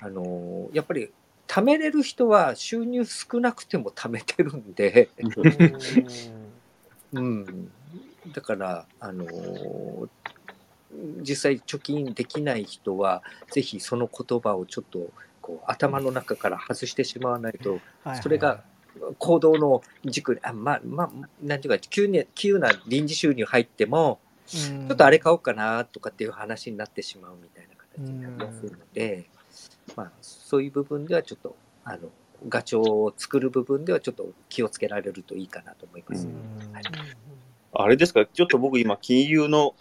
[0.00, 1.10] あのやっぱり
[1.46, 5.08] 貯めれる人は収入少なくても貯めてるんで、
[7.12, 7.70] うん、
[8.32, 9.26] だから、あの
[11.20, 18.62] 実際貯金できない人はぜひその言葉をちょっとこう頭の中から外してしまわないとはいそれが
[19.18, 21.10] 行動の軸に、あまあ、まあ、
[21.42, 29.28] なんていうか、急に、急な臨時収入入っても、ちょっとあれ買おうかなとかっていう話になってしまうみたいな形になりやすいので、
[29.96, 32.10] まあ、そういう部分ではちょっと、あの、
[32.48, 36.26] ガチョウを作る部分ではちょっと気をつけられるといいかなと思います。
[36.26, 36.72] うん。
[36.72, 36.84] はい。
[37.72, 39.74] あれですか、ちょっと僕今、金融の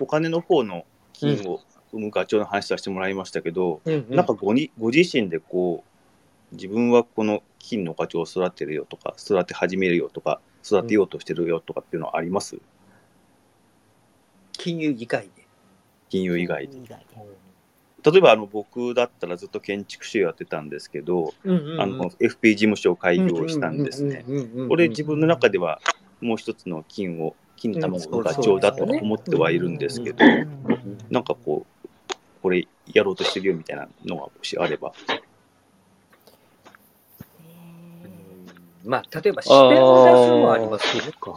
[0.00, 1.60] お金の方の金を
[1.90, 4.16] 生むガチョウの話させてもらいましたけど、うんうん。
[4.16, 5.84] なんかごにご自身でこ
[6.52, 12.58] う、自分はこの金のガチョウを育てるよとか、育て始めるよとか、育てようとしてるよとかっていうのはあります？
[14.52, 15.46] 金融以外で。
[16.08, 16.78] 金融以外で。
[18.04, 24.24] 例えばあの僕だったらずっと建築士をやってたんですけど、うんうんうんあの FP 事務所を開業したんですね。。
[24.68, 25.80] これ自分の中では
[26.20, 30.24] もう一つの金を、金の卵のガチョウだと思ってはいるんですけど、
[31.10, 31.86] なんかこう、
[32.42, 34.92] これやろうとしてるよみたいなのがもしあれば。
[35.08, 35.12] う
[38.88, 39.80] んまあ、例えば視点を出す
[40.28, 41.12] のはありますよね。
[41.18, 41.34] か。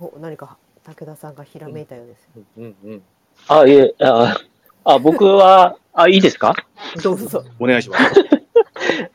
[0.00, 2.28] お何か武田さんがひらめいたようです。
[2.56, 3.02] うんうん
[3.48, 4.36] あ、いえ、あ、
[4.84, 6.54] あ僕は、あ、いいですか？
[7.02, 7.44] どうぞ。
[7.60, 8.14] お願いします。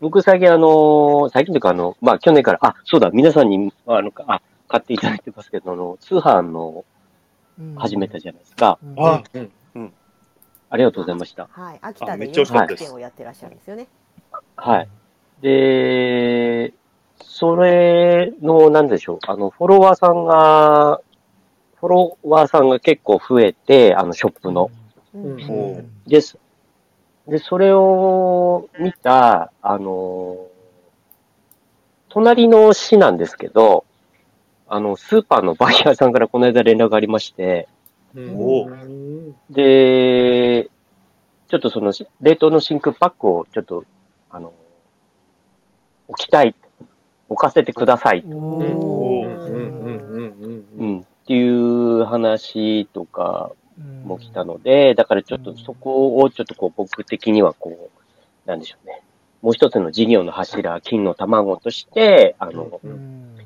[0.00, 6.84] 僕最近あの、最近というかあの、まあ去年から、あ、そうだ、皆さんに、あの、あ、買っていただいてますけど、あの、通販の
[7.76, 8.78] 始めたじゃないですか。
[8.96, 9.38] あう
[9.78, 9.92] ん
[10.72, 11.48] ありがとうございました。
[11.50, 11.78] はい。
[11.82, 13.88] 秋田でめっちゃ美味しかった400です店をやってらっしゃるんですよね。
[14.56, 14.88] はい。
[15.42, 16.72] で、
[17.24, 21.00] それの、なんでしょう、あの、フォロワーさんが、
[21.80, 24.70] フォロワーさんが結構増えて、あの、ショップの。
[26.06, 26.38] です。
[27.26, 30.46] で、それを見た、あの、
[32.08, 33.84] 隣の市なんですけど、
[34.68, 37.68] あの、スーパーのバイヤーさんからこの間連絡がありまして、
[39.50, 40.70] で、
[41.48, 43.84] ちょっとその、冷凍の真空パックをちょっと、
[44.30, 44.52] あの、
[46.08, 46.54] 置きたい、
[47.28, 48.22] 置かせてください、っ
[51.26, 53.52] ていう話とか
[54.04, 59.02] も来たので、だからちょっとそこをちょっとこう僕的にはこう、なんでしょうね。
[59.42, 63.36] もう一つの事業の柱、金の卵として、あの、うん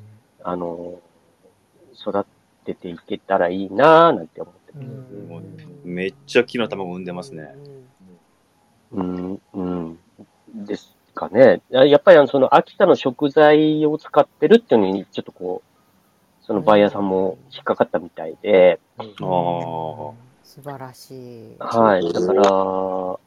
[0.43, 0.99] あの、
[1.99, 2.25] 育
[2.65, 5.65] てていけたらいいなぁなんて思ってうます。
[5.65, 7.55] んめっちゃ木の卵産んでますね。
[8.91, 9.99] うん、うん。
[10.53, 11.61] ですかね。
[11.69, 15.74] ややっぱりあの、その秋田の食材を使ってるっていうのに、ちょっとこう、
[16.45, 19.05] そのバイヤーさんも引っかかったみたいで、ああ。
[20.43, 21.55] 素晴らしい。
[21.59, 22.13] はい。
[22.13, 23.17] だから、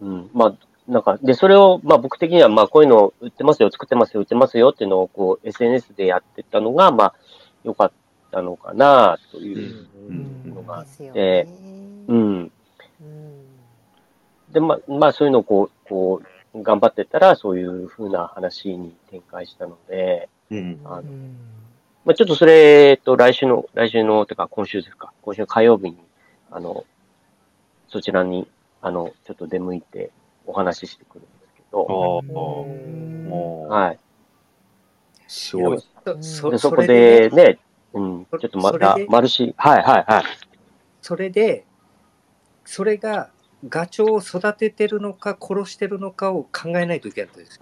[0.00, 0.30] うん。
[0.32, 0.54] まあ、
[0.86, 7.14] なんか、で、それを、まあ僕的には、まあこういうの売ってますよ、作ってますよ、売ってますよっていうのを、こう、SNS でやってたのが、まあ、
[7.64, 7.92] 良かっ
[8.30, 11.48] たのかな、といううんのがあって、ね。
[12.06, 12.52] うん。
[13.00, 13.42] うん
[14.52, 16.22] で、まあ、まあそういうのをこう、こ
[16.54, 20.80] う、頑張ってたら、そういう風な話に展開したので、うん。
[20.84, 21.36] あのうん
[22.04, 25.98] まあちょっとそれ、えっと、来週の、来週の、てか今週ですか、今週の火曜日に、
[26.50, 26.84] あの、
[27.88, 28.48] そちらに、
[28.80, 30.10] あの、ちょっと出向いて
[30.46, 32.22] お話ししてくるんですけあど、あ。
[32.32, 33.98] もう、はい。
[35.28, 35.78] すごい。
[36.20, 37.58] そでそこでね、
[37.92, 40.24] うん、ちょっとまたマルシ、はいはいはい。
[41.00, 41.64] それで、
[42.64, 43.30] それが
[43.68, 47.60] ガチョウを育ててるのか殺してるのかを考えないといけないんです。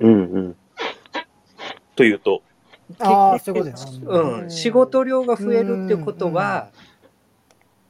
[0.00, 0.56] うんうん。
[1.94, 2.42] というと、
[2.98, 4.06] ああ、そういうことですね。
[4.06, 6.70] うん、仕事量が増えるってことは、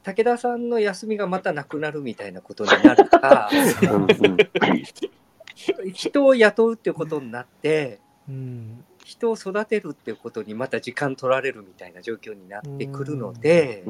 [0.03, 3.49] 武田さんの休みがまたなくなるみたいなことになるか、
[5.93, 8.83] 人を雇うってことになって、うん。
[9.03, 13.83] 人を育てるってことにまた時間取られるみたいな状況になってくるので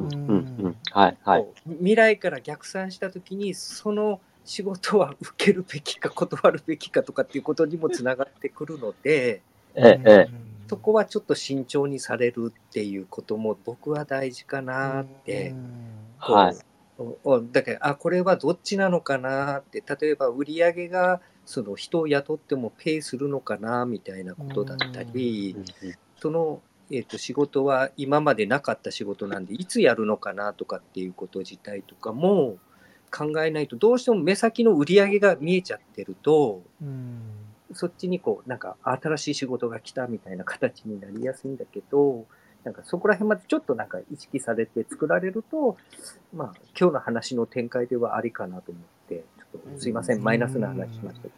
[1.65, 9.41] 未来から逆算したときに、その仕事は受けるべきか断るべきかとかっていうことにもつながってくるので、
[9.75, 10.29] ええ、ええ。
[10.67, 15.53] そこはちょっと慎重にされるっていうことも僕は大事かなって。
[16.19, 16.55] こうはい。
[16.97, 25.57] おおだからあこれはどっちなのかなって例えば売り上げがその人を雇ってもペイするのかなみたいなことだったり、
[26.21, 32.57] その、えー、と仕事は今までなかった仕事なんでいつやるのかなとかっていうこと自体とかも
[33.11, 37.42] 考えないとどうしても目先の売り上げが見えちゃってるとうん
[37.73, 42.25] そっちにこうなんか新しい仕事が来たみたいな形になりやすいんだけど
[42.63, 45.77] なんかそこら辺までちょっとなんか意識されて作られると
[46.33, 51.33] まあ今日の話の展開ではありかなと思ってちょっとすいませんマイナスな話しましたけど。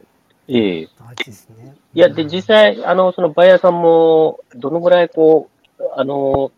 [0.48, 0.88] ええ。
[1.00, 1.76] 大事ですね。
[1.96, 6.52] いや、で、実際、あの、そのバイヤーさんも、どのぐらいこう、あの、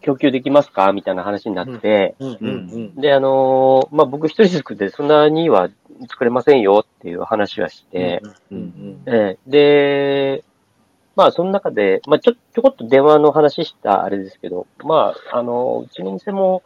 [0.00, 0.92] 供給できますか？
[0.92, 2.14] みたいな話になって、
[2.96, 5.70] で、あの、まあ、僕一人ずつでそんなには
[6.08, 8.22] 作れませんよっていう話はして、
[9.46, 10.44] で、
[11.14, 16.62] まあ、その中で、まあ、ちょ、ちょこっと電話の話したあれですけど、まあ、あの、うちの店も、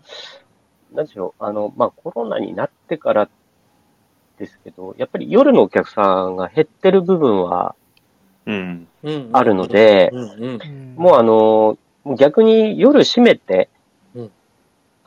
[0.92, 3.28] なんでしょう、あの、まあ、コロナになってから
[4.38, 7.74] ですけど、やっぱり夜のお客さんが減ってる部分は
[8.46, 8.88] うん。
[9.02, 9.30] うん。
[9.32, 10.10] あるので、
[10.96, 11.76] もうあの、
[12.16, 13.75] 逆に夜閉めて、うん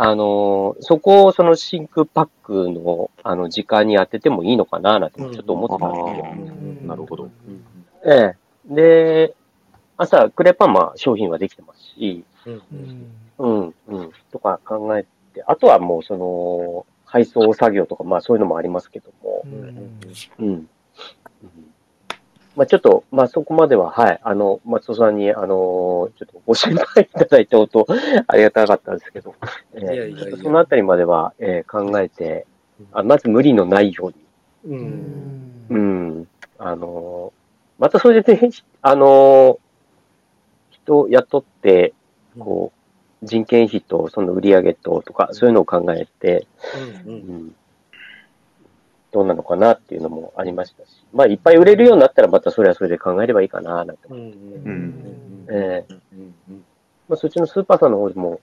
[0.02, 6.26] あの、そこをその真空パックの、あの、時間に当ててもいいのかな、なんてちょっと思ってたんですよ。
[6.26, 7.30] ああ、なるほど。
[8.06, 8.38] ええ。
[8.74, 9.36] で、
[9.98, 12.54] 朝、クレパンマ商品はできてますし、うん。
[12.54, 12.62] う
[13.40, 19.52] うんんうん、うん、とか考えて、あとはもうその、配送作業とか、まあそういうのもありますけども、うん
[20.40, 20.46] うん。
[20.48, 20.70] うん
[22.60, 27.88] まあちょっと、まあそこまでは、はい、あの、松尾さんに、あの、ちょっとご心配いただいて、本当
[28.28, 29.34] ありがたかったんですけど、
[29.76, 30.18] えいやいやいや。
[30.26, 32.46] ーそのあたりまでは、えー考えて、
[32.92, 34.08] あまず無理のないよ
[34.66, 34.90] うに、ううん。
[34.90, 35.78] んう
[36.22, 37.32] ん、あの、
[37.78, 38.50] またそれでね、
[38.82, 39.58] あの、
[40.70, 41.94] 人雇って、
[42.38, 42.74] こ
[43.24, 46.46] う、人件費とその売り上げととか、そういうのを考えて、
[47.06, 47.14] うん。
[47.14, 47.38] ううん。
[47.46, 47.56] ん、
[49.12, 54.08] どうなのかなっていうのもありましたし、まあ、いっぱい売れるようになったら、またそれはそれで考えればいいかな、なんて。
[54.08, 54.38] 思って。
[54.38, 56.66] うんうんええうんうん
[57.08, 58.40] まあ、そっちのスーパーさんの方でも、うん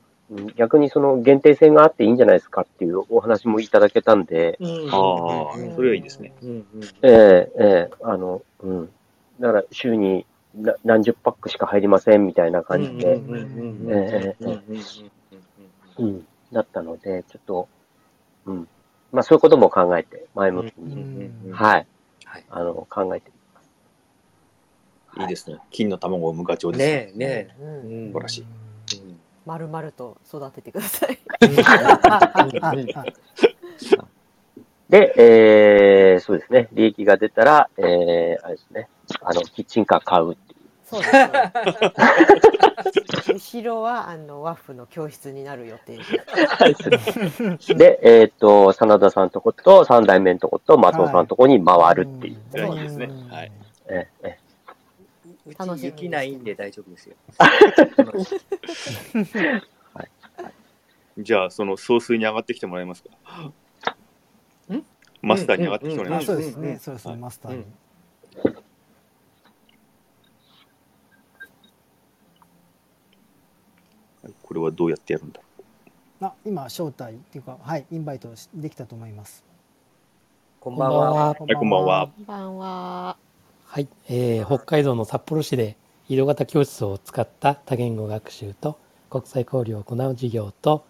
[0.57, 6.33] 逆にその限定性があっていいんじゃないですかっていうお話もいただけたんで、うんああ、それはいいですね。
[6.43, 6.83] うんうん。
[7.03, 8.91] ええええあの、うん。
[9.39, 14.61] だから、週にな何十パックしか入りませんみたいな感じで、うんうんうんうんええええうんうん
[15.99, 17.69] うんうん、だったので、ちょっと、
[18.47, 18.69] うん。
[19.17, 21.87] まあそういうことも考えて、前向きうんに、うんはい、
[22.27, 23.31] はいあの、考えて
[25.19, 25.57] いいですね。
[25.71, 27.17] 金の卵を産むガチョウです。
[27.17, 28.05] ねえねうんえ。
[28.05, 28.43] うん素晴らしい。
[28.43, 28.47] うん
[29.47, 31.19] まるまると育ててください。
[34.91, 38.89] で、えー、そうですね、利益が出たら、えー、あれですね、
[39.23, 40.37] あの、キッチンカー買う。
[40.89, 41.31] そうですね。
[43.35, 46.05] 後ろはあのワッフの教室になる予定で。
[47.75, 52.39] で、えっ、と、真田さんとこと、三代目のとこと、松尾さんのとこに回るっていう。
[52.55, 53.51] うんいいですねはい
[53.89, 54.39] ええ
[55.47, 57.17] う楽しみにち雪ないんで大丈夫ですよ。
[61.19, 63.11] じゃあ、その総帥に上がってきてもらえますか？
[64.73, 64.85] ん？
[65.23, 66.33] マスターに上がってきてもらえあますか？
[66.35, 67.65] そうですね、そうですね、はいマスターに。
[74.43, 75.41] これはどうやってやるんだ？
[76.21, 79.45] あ、今招待っていうか、はい、インバイトしできたと思います。
[80.61, 81.35] こんばんは。
[81.35, 82.09] こはいこんばんは。
[82.09, 83.17] こんばんは。
[83.67, 85.77] はい、えー北海道の札幌市で
[86.09, 88.79] 移動型教室を使った多言語学習と
[89.11, 90.85] 国際交流を行う授業と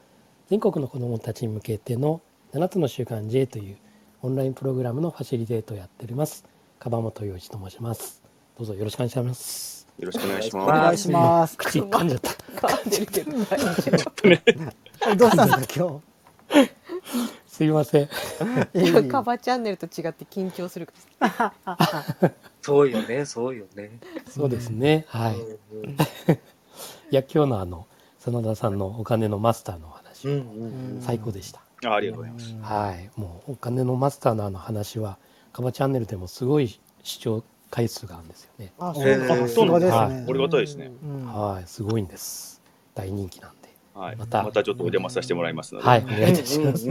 [0.49, 2.21] 全国の子どもたちに向けての
[2.53, 3.77] 7つの習慣 J という
[4.23, 6.45] オンラインプログラムのファシリテートをやっております
[6.79, 8.23] 樺本洋一と申します
[8.59, 11.57] どうぞよろしくお願いしますよろしくお願いしおま願いします。
[11.57, 12.69] 口噛んじゃったど。
[12.69, 16.01] 大丈どうしたんですか、今
[17.47, 18.09] すいません。
[19.09, 21.77] カバチャンネルと違って緊張するから。
[22.63, 23.99] そうよね、そうよね。
[24.29, 25.07] そうですね。
[25.09, 25.37] はい。
[25.37, 25.97] いうん。
[27.11, 27.87] や今日のあの
[28.19, 30.43] 真田さんのお金のマスターのお話、
[31.01, 31.63] 最高でした。
[31.85, 32.57] ありがとうございます。
[32.61, 35.19] はい、もうお金のマスターのあの話は
[35.53, 38.73] カバチャンネルでもすごい視聴回数があるんですよね。
[38.79, 40.33] あ、そうか、そうですはねあ。
[40.33, 40.91] りがたいですね。
[41.03, 42.63] うんはい、すごいんです。
[42.95, 43.69] 大人気なんで。
[43.95, 44.17] はい。
[44.17, 45.87] またまたちょっとお邪魔させてもらいますので。
[45.87, 46.89] はい、お願いいたします。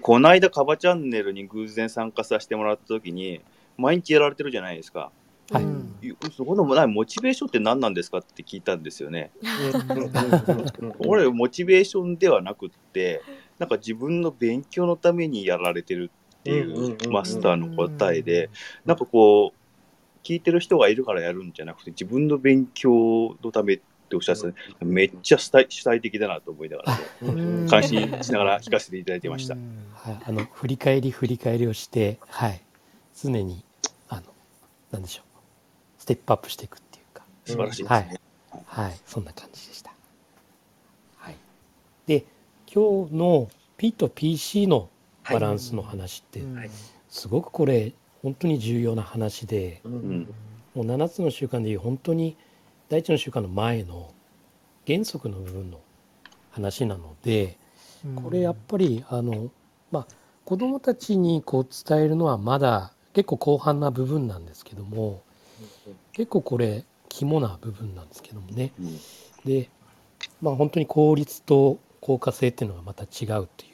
[0.00, 3.40] この間、カバチャンネルに偶然参加させてもらったときに、
[3.76, 5.10] 毎日やられてるじゃないですか。
[5.50, 5.90] はいうん
[6.32, 9.32] そこのないモチベーションって何なんですかって聞いたんですよね。
[11.00, 13.20] 俺、モチベーションではなくって、
[13.58, 18.48] なんか自分の勉強のためにやられてるっていうマスターの答えで、
[18.86, 19.59] なんかこう、
[20.22, 27.68] 聞いてる人がいるからやるんじゃなくて、自分の勉強のためっておっしゃってためっちゃ主体主体的だなと思いながら、 うん。
[27.68, 29.54] 感心しながら聞かせていただいてました。
[29.54, 29.58] う。
[29.58, 29.86] ん。
[29.94, 32.60] はい、あの振り返り振り返りをして、はい、
[33.14, 33.64] 常に
[34.08, 34.22] あの
[34.90, 35.24] なんでしょう、
[35.98, 38.20] ステップアップしていくっていうか、素晴らしいですはね
[38.54, 39.92] い。、はい、そんな感じでした。
[41.16, 41.36] はい。
[42.06, 42.24] で、
[42.72, 44.90] 今日の P と PC の
[45.30, 46.54] バランスの話って、うん。
[46.56, 46.70] はい
[47.10, 47.92] すごくこれ
[48.22, 49.80] 本当に重要な話で。
[49.84, 50.34] うんうん
[50.74, 52.36] もう7つの習慣でいう本当に
[52.88, 54.12] 第一の習慣の前の
[54.86, 55.80] 原則の部分の
[56.50, 57.58] 話なので
[58.16, 59.50] これやっぱりあの
[59.90, 60.06] まあ
[60.44, 65.22] 子どもたちにこう伝えるのはまだ結構後半な部分なんですけども
[66.12, 68.98] 結構これ肝な部分なんですけどもねうん
[69.44, 69.68] で
[70.40, 73.72] まあ本当に効率と効果性っていうのがまた違うっていう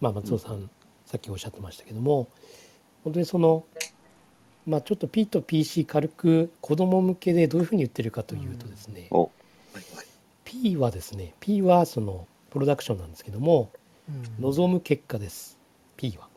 [0.00, 0.70] まあ松尾さん
[1.06, 2.28] さっきおっしゃってましたけども
[3.02, 3.64] 本当にその
[4.66, 9.22] まあちょっと P と PC 軽く子ども向けでどういうふうに言ってるかというとですね、お。
[9.22, 9.28] は
[9.74, 10.06] いはい
[10.44, 13.70] P はですね P はそのプロダクションなんですけども
[14.38, 15.58] 望む結果です。
[15.96, 16.28] P は、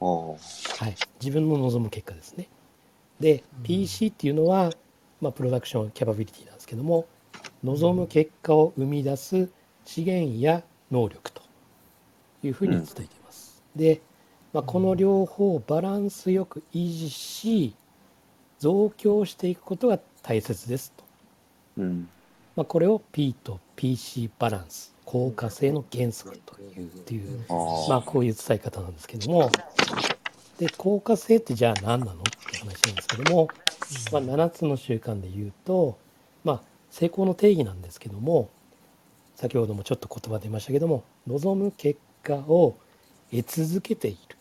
[0.00, 0.36] おは
[0.88, 2.48] い、自分の望む結果ですね。
[3.20, 3.62] で、うん。
[3.64, 4.72] PC っていうのは、
[5.20, 7.06] まあ、プロダクションキャパビリティなんですけども
[7.62, 9.48] 望む結果を生み出す
[9.84, 11.42] 資源や能力と
[12.42, 14.00] いうふうに伝えています、で、
[14.54, 17.74] まあ、この両方をバランスよく維持し
[18.60, 21.04] 増強していくことが大切ですと。
[21.78, 22.08] うん。
[22.54, 27.44] まあ、これを P と PC バランス効果性の原則というっていう、
[27.88, 29.50] まあ、こういう伝え方なんですけども。
[30.58, 32.14] で効果性ってじゃあ何なのっ
[32.48, 33.48] て話なんですけども、
[34.12, 35.98] まあ、7つの習慣で言うと、
[36.44, 36.60] まあ、
[36.92, 38.48] 成功の定義なんですけども。
[39.36, 42.76] 先ほどもちょっと言葉出ましたけども望む結果を
[43.32, 44.36] 得続けている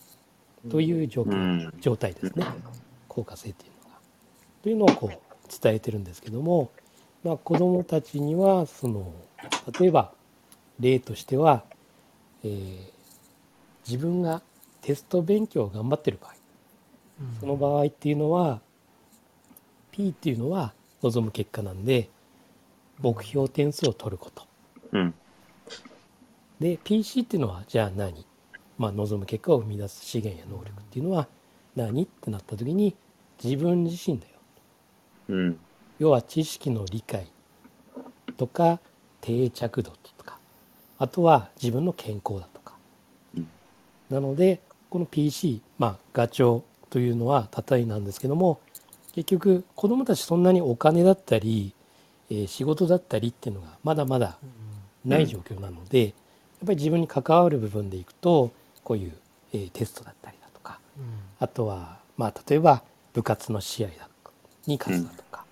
[0.70, 1.74] という状況、うん。
[1.80, 2.46] 状態ですね。
[3.08, 3.98] 効果性っていうのが。
[4.62, 6.72] というのをこう伝えてるんですけども、
[7.24, 9.14] まあ、子どもたちにはその
[9.80, 10.14] 例えば
[10.80, 11.64] 例としては、
[12.44, 12.94] えー
[13.88, 14.42] 自分が
[14.82, 16.34] テスト勉強を頑張ってる場合
[17.40, 18.62] その場合っていうのは
[19.92, 22.10] P っていうのは望む結果なんで
[23.00, 24.48] 目標点数を取ること。
[24.94, 25.14] うん。
[26.60, 28.26] で PC っていうのはじゃあ何、
[28.78, 31.28] まあ、望む結果を生み出す資源や能力っていうのは
[31.76, 32.96] 何ってなった時に
[33.44, 34.34] 自分自身だよ。
[35.30, 35.60] うん。
[36.00, 37.28] 要は知識の理解
[38.38, 38.80] とか
[39.22, 40.38] 定着度とか
[40.98, 42.74] あとは自分の健康だとか、
[43.36, 43.48] うん。
[44.10, 48.60] なのでこの PC、まあ、ガチョウというのはたたりなんですけども
[49.14, 51.74] 結局子どもたちそんなにお金だったり、
[52.30, 54.38] えー仕事だったりっていうのがまだまだ
[55.06, 56.14] ない状況なので、やっ
[56.66, 58.52] ぱり自分に関わる部分でいくと
[58.84, 59.14] こういう、
[59.54, 60.80] えーテストだったりだとか
[61.40, 64.10] あとは、まあ、例えば部活の試合だ
[64.66, 65.46] に勝つだとか、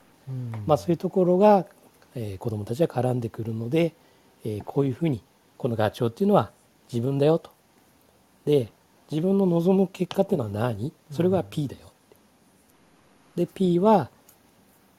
[0.65, 1.65] まあ、そういうところが、
[2.15, 3.93] えー子どもたちは絡んでくるので、
[4.45, 5.21] えーこういうふうに
[5.57, 6.51] このガチョウっていうのは
[6.91, 7.51] 自分だよと。
[8.45, 8.69] で
[9.11, 10.91] 自分の望む結果っていうのは何？
[11.11, 11.91] それが P だよ。
[13.36, 14.09] で P は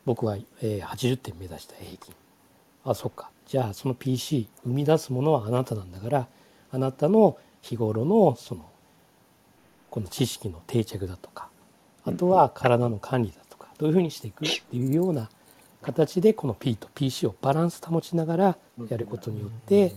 [0.04, 2.14] 僕は、えー80点目指した平均。
[2.84, 6.26] あそっかじゃあその PC 生み出すものはあなたなんだから
[6.70, 8.68] あなたの日頃のその
[9.90, 11.48] この知識の定着だとか
[12.04, 15.30] あとは体の管理だとかどういうふうにしていくっていうような
[15.80, 18.56] 形でこの P と PC をバランス保ちながら
[18.88, 19.94] やることによって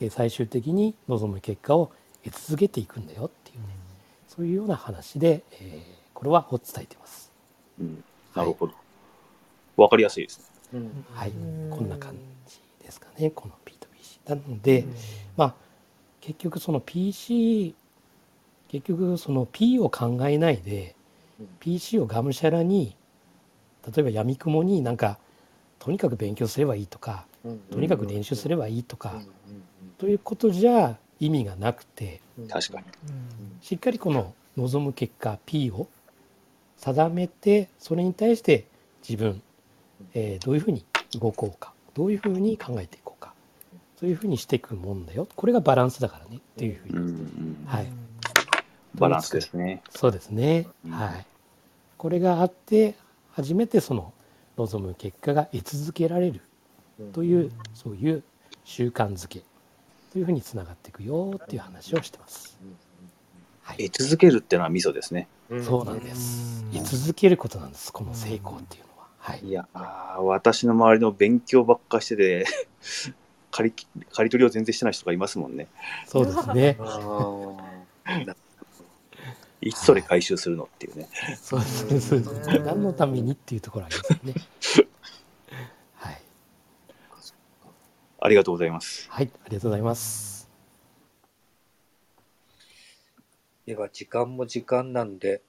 [0.00, 1.92] えー最終的に望む結果を
[2.24, 3.66] 得続けていくんだよっていうね
[4.26, 7.32] そういうような話で、えーこれはを伝えてます。
[7.80, 8.04] うん、
[8.36, 8.74] なるほど。
[9.76, 10.38] わかりやすいです。
[10.72, 10.78] ね。
[10.78, 11.04] うん。
[11.12, 11.70] はい、うん。
[11.70, 12.14] こんな感
[12.46, 14.20] じですかねこの P と PC。
[14.28, 14.84] なので、
[15.36, 15.54] まあ
[16.22, 17.74] 結局その PC
[18.68, 20.94] 結局その P を考えないで
[21.38, 22.96] うん PC をがむしゃらに
[23.86, 25.18] 例えばやみくもになんか
[25.78, 29.20] とにかく勉強すればいいとかうんとにかく練習すればいいとか、
[29.98, 32.86] ということじゃ意味がなくてうん確かに。
[33.60, 35.88] しっかりこの望む結果 P を
[36.76, 38.64] 定めてそれに対して
[39.06, 39.42] 自分、
[40.14, 40.84] えーどういうふうに
[41.20, 43.31] 動こうかどういうふうに考えていこうか
[44.02, 47.86] そういうふうにしていくもんだよこれがバランスだからねっていうふうに、うんうん、はい
[48.96, 49.80] バランスですね。
[49.90, 51.26] そうですね、うんはい
[51.96, 52.96] これがあって
[53.30, 54.12] 初めてその
[54.56, 56.40] 望む結果が得続けられる
[57.12, 58.24] というそういう
[58.64, 59.44] 習慣づけ
[60.12, 62.58] というふうにつながっていくよっていう話をしてます。
[63.62, 65.28] はい得続けるってのはミソですね。
[65.48, 66.64] うんそうなんです。
[66.68, 67.92] うん居続けることなんです。
[67.92, 69.06] この成功っていうのは。
[69.18, 69.40] はい。
[69.44, 69.68] いや
[70.18, 72.46] 私の周りの勉強ばっかしてて
[73.52, 73.72] 刈り
[74.10, 75.68] 刈り取りを全然してない人がいますもんね。
[76.06, 76.78] そうですね。
[79.60, 81.08] いつそれ回収するのっていうね。
[81.40, 81.66] そうで
[82.00, 82.08] す。
[82.08, 84.34] そうです何のためにっていうところありますよね。
[85.94, 86.20] はい。
[88.20, 89.08] ありがとうございます。
[89.10, 89.30] はい。
[89.44, 90.50] ありがとうございます。
[93.66, 95.42] では時間も時間なんで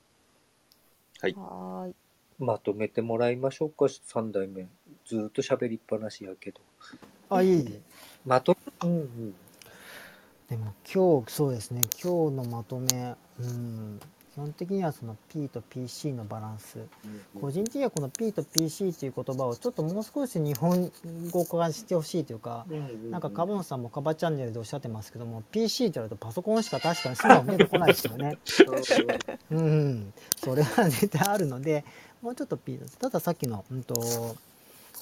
[1.21, 1.95] はーい。
[2.39, 4.67] まとめてもらいましょうか3代目
[5.05, 6.59] ずーっと喋りっぱなしやけど
[7.35, 7.81] あいえいえ。
[8.25, 8.89] まとめ？
[8.89, 9.35] うんうん。
[10.49, 11.81] でも今日そうですね。
[12.01, 13.99] 今日のまとめうん。
[14.33, 16.79] 基本的にはその P と PC のバランス。
[17.39, 20.91] 個人的にはこの P と PC っていう言葉をちょっともう少し日本
[21.29, 22.65] 語化してほしいというか
[23.11, 28.39] なんかカボンさんもカバチャンネルでおっしゃってますけども PC って言われるとパソコンしか確かに素出てこないですよね。
[29.51, 31.85] うんうん、それは絶対あるので
[32.23, 33.93] もうちょっと P ですたださっきの、うん、と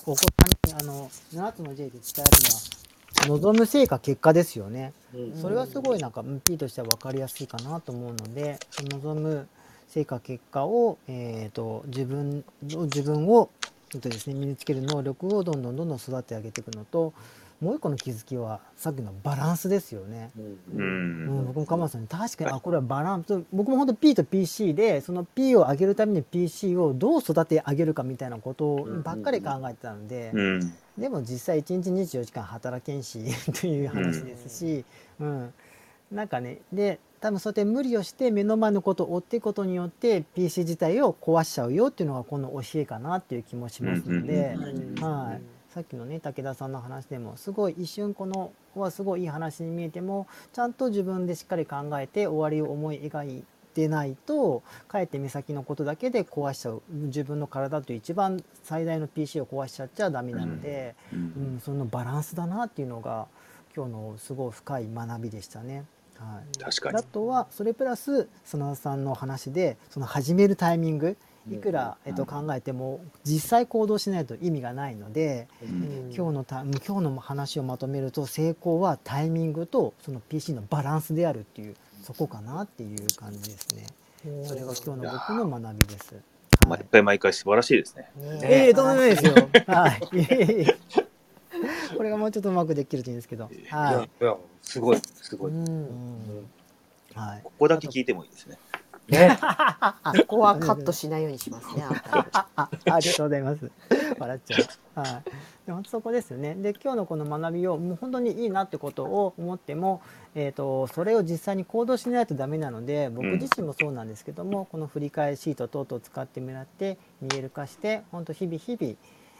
[0.06, 4.94] お子さんにあの7つの J で伝えるのは望む成果結果ですよね。
[5.40, 8.58] それはすごいなんかうん P としては分かりやすいかなと思うので
[8.90, 9.48] 望む
[9.90, 13.50] 成果結果を、えー、と自分の自分を、
[13.94, 17.14] えっとですね、身につける能力をどんどんどんどん育て上げていくのと
[17.62, 20.32] もう一個の気づきはさっきのバランスですよね。
[20.36, 20.42] う
[20.76, 21.46] うんん。
[21.46, 23.44] 僕も鎌田さんに確かにあこれはバランス。
[23.54, 30.74] 僕も本当 P と PC でその P を上げるために PC をどう育て上げるかみたいなことばっかり考えてたので、うん。
[30.98, 33.20] でも実際1日24時間働けんし
[33.54, 34.84] という話ですし、
[35.20, 35.54] うん。
[36.12, 44.58] なんかねで多分そうやって無理をして目の前のことを追っていくことによって PC 自体を壊しちゃうよっていうのがこの教えかなっていう気もしますので、
[45.00, 45.42] はい、
[45.74, 53.44] さっきのね武田さんの話でもすごい一瞬このはすごいいい話に見えてもちゃんと自分でしっかり考えて終わりを思い描い
[53.74, 63.28] てないとかえって目先のことだけで壊しちゃう自分の体という一番最大の PC を壊しちゃっちゃダメなので、ううんんそのバランスだなっていうのが
[63.74, 65.86] 今日のすごい深い学びでしたね。
[66.18, 66.98] はい確かに。
[66.98, 71.16] あとはそれプラス砂田さんの話でその始めるタイミング
[71.50, 83.86] いくら、えっと、考えても実際行動しないと意味がないので、うん今日のた今日の話をまとめると成功はタイミングとその PC のバランスであるっていうそこかなっていう感じですね。
[84.44, 86.16] それが今日の僕の学びです。
[86.16, 86.24] はい
[86.68, 88.12] 毎回毎回素晴らしいですね。
[88.44, 89.34] ええとんでもないですよ。
[89.66, 90.00] はい。
[91.98, 93.50] これがもうちょっとうまくできるといいんですけど。
[93.52, 95.52] いやはいやすごいすごい。
[97.14, 97.42] はい。
[97.44, 98.58] ここだけ聞いてもいいですね。
[99.12, 99.38] ね。
[100.28, 101.84] ここはカットしないようにしますね。
[101.84, 103.72] ああありがとうございます。
[104.18, 104.58] 笑っちゃ
[104.96, 105.00] う。
[105.00, 105.24] はい。
[105.66, 106.56] でもそこですよね。
[106.56, 110.02] で今日のこの学びをもう本当にいいなってことを思っても、
[110.36, 118.96] えっ、とそれを実際に行動しないとダメなので、僕自身もそうなんですけども、この振り返りシート等々使ってもらって見える化して、本当日々日々。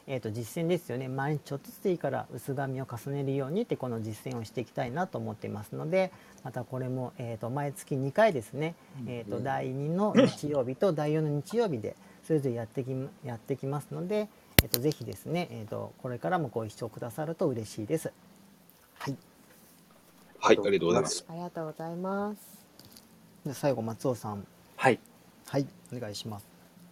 [0.08, 6.12] えー、と実践ですよね毎日ちょっとずつでいいから薄紙を重ねるようにってこの実践をしていきたいなと思っていますので
[6.44, 8.76] またこれも、えー、と毎月2回ですね、
[9.08, 12.88] えー、と第2の日曜日と第4の日曜日でそれぞれやってき
[13.24, 14.28] やってきますので、
[14.64, 18.12] えー、とぜひですね、えー、とこれからもご一緒くださると嬉しいです。
[19.00, 19.18] はい、
[20.40, 21.26] はい、ありがとうございます。
[21.28, 22.40] ありがとうございます。
[23.46, 24.46] で最後松尾さん
[24.76, 25.00] はい。
[25.48, 26.46] はいお願いします。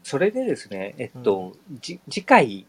[0.03, 2.65] それでですね、えっと、じ次回、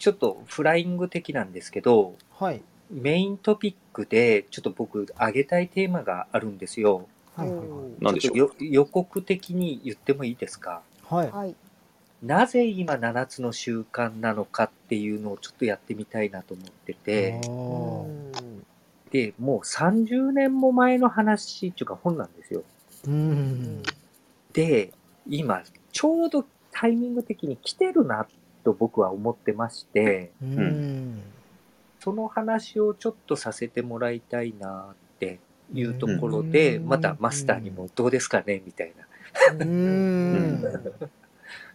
[0.00, 7.06] ちょっとフライング的なんですけど、はいメイントピックで、ちょっと僕、上げたいテーマがあるんですよ。
[7.36, 8.34] はいはいなんでしょう？
[8.34, 10.82] ちょっとよ予告的に言ってもいいですか？
[11.04, 11.32] はいはい。
[11.32, 11.54] はい。
[12.24, 17.40] なぜ今7つの習慣なのかっていうのをちょっとやってみたいなと思ってて、
[19.12, 22.64] で、もう30年も前の話っていうか本なんですよ。
[23.06, 23.82] うん
[24.52, 24.92] で、
[25.28, 28.26] 今、ちょうどタイミング的に来てるな
[28.64, 31.22] と僕は思ってまして、うん
[32.00, 35.38] その話をちょっとさせてもらいたいなって
[35.74, 39.06] いうところで、うんまたマスターにもどうですかねみたいな。
[39.58, 40.64] うん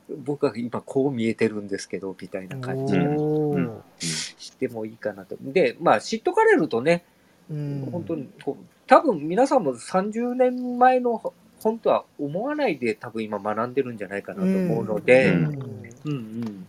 [0.26, 5.36] 僕は今こう見えてるんですけど、みたいな感じおーしてもいいかなと。
[5.42, 7.04] で、まあ知っとかれるとね、
[7.50, 15.62] うん本当にこう、多分皆さんも30年前の本とは思わないで多分今学んでるんじゃないかなと思うので、うんうんうん。
[16.06, 16.66] うん、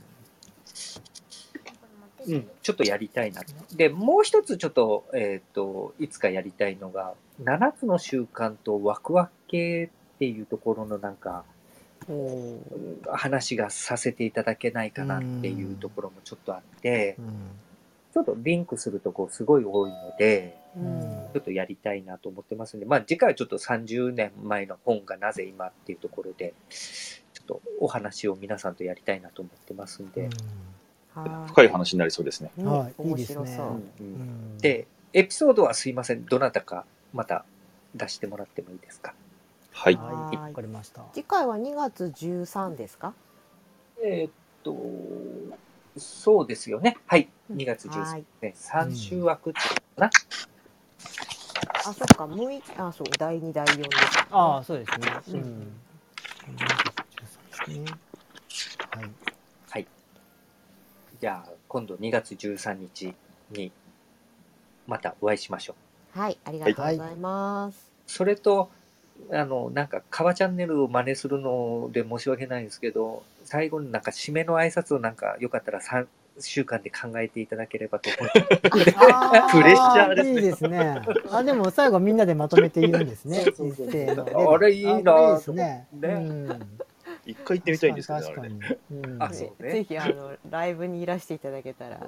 [2.63, 3.43] ちょっとやりたいな。
[3.75, 11.45] で、もう一つちょっと、えっ、と、いつかやりたいのが、7つの習慣とワクワク系っていうところのなんか、
[12.09, 17.17] うん話がさせていただけないかなっていうところもちょっとあって、
[18.13, 21.01] ちょっとリンクするとこすごい多いので、うん。
[21.33, 30.29] ちょっとやりたいなと思ってますんで、まあ次回はちょっと30年前の本がなぜ今っていうところで、ちょっとお話を皆さんとやりたいなと思ってますんで、は
[31.49, 32.51] 深い話になりそうですね。
[32.59, 32.65] い。
[32.65, 33.63] はいうんいいですね面白そ
[34.59, 37.45] うで、エピソードはすいません、どなたかまた
[37.95, 39.15] 出してもらってもいいですか？
[39.73, 39.97] はい。
[39.97, 43.15] はいはいわかりました次回は2月13ですか？
[44.05, 44.75] えーっと、
[45.99, 46.99] そうですよね。
[47.07, 47.29] はい。
[47.51, 48.55] 2月13はい日、ね。
[48.57, 49.61] 3週枠か
[51.87, 53.99] あ、そっか、6日、あ、そう、第2、第4です、ね。
[54.33, 55.73] ああそうですねうん。
[58.91, 59.26] はい。
[61.27, 63.13] じゃあ、今度2月13日
[63.51, 63.73] に
[64.87, 65.75] またお会いしましょ
[66.15, 66.21] う。
[66.21, 67.91] はい、ありがとうございます。
[68.07, 68.71] それと、
[69.33, 76.07] あの、なんか、カバチャンネルを真似するので申し訳ないんですけど、最後になんか締めの挨拶をなんか、よかったら3
[76.39, 78.95] 週間で考えていただければと思います。
[78.97, 81.03] あプレッシャーですねいいですね。
[81.33, 83.41] あ、でも最後みんなでまとめて言うんですね。
[83.41, 85.89] そうそうそうあれいいなあこれいいですね。
[85.93, 86.79] ねうん
[87.27, 88.79] 一回行ってみたいんですけどね、あ確かれね。
[88.91, 88.97] に。
[88.99, 92.07] うんあそうねぜひ、あの、ライブにいらしていただけたら、こ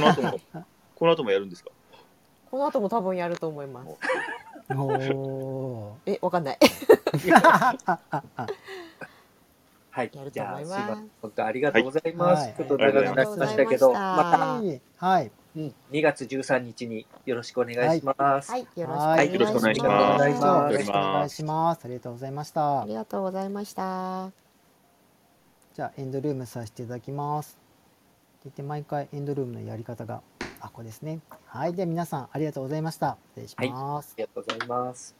[0.00, 0.40] の後も、
[0.96, 1.70] この後もやるんですか？
[2.50, 3.88] この後も多分やると思います。
[4.76, 6.58] おえ、わかんない。
[9.92, 10.30] はいやる。
[10.30, 10.60] とじゃあ。
[11.20, 12.42] 本当ありがとうございます。
[12.44, 15.30] はいちょっと長くなりましたけど、ありがとうございましたまた、ーはい。
[15.56, 18.50] うん2月13日によろしくお願いします。
[18.52, 19.42] はい、よろしくおはい願いします。
[19.42, 21.84] よろしくお願いしますお願いしますよろしくお願いします。
[21.84, 22.94] ありがとうございましたあり。
[22.94, 24.49] がとうございました。
[25.74, 27.58] じゃあエンドルームさせていただきます。
[28.44, 30.22] でで毎回エンドルームのやり方が
[30.60, 31.20] あこれですね。
[31.46, 31.74] はい。
[31.74, 33.16] では皆さんありがとうございました。
[33.36, 34.14] 失礼します。
[34.14, 35.19] ありがとうございます。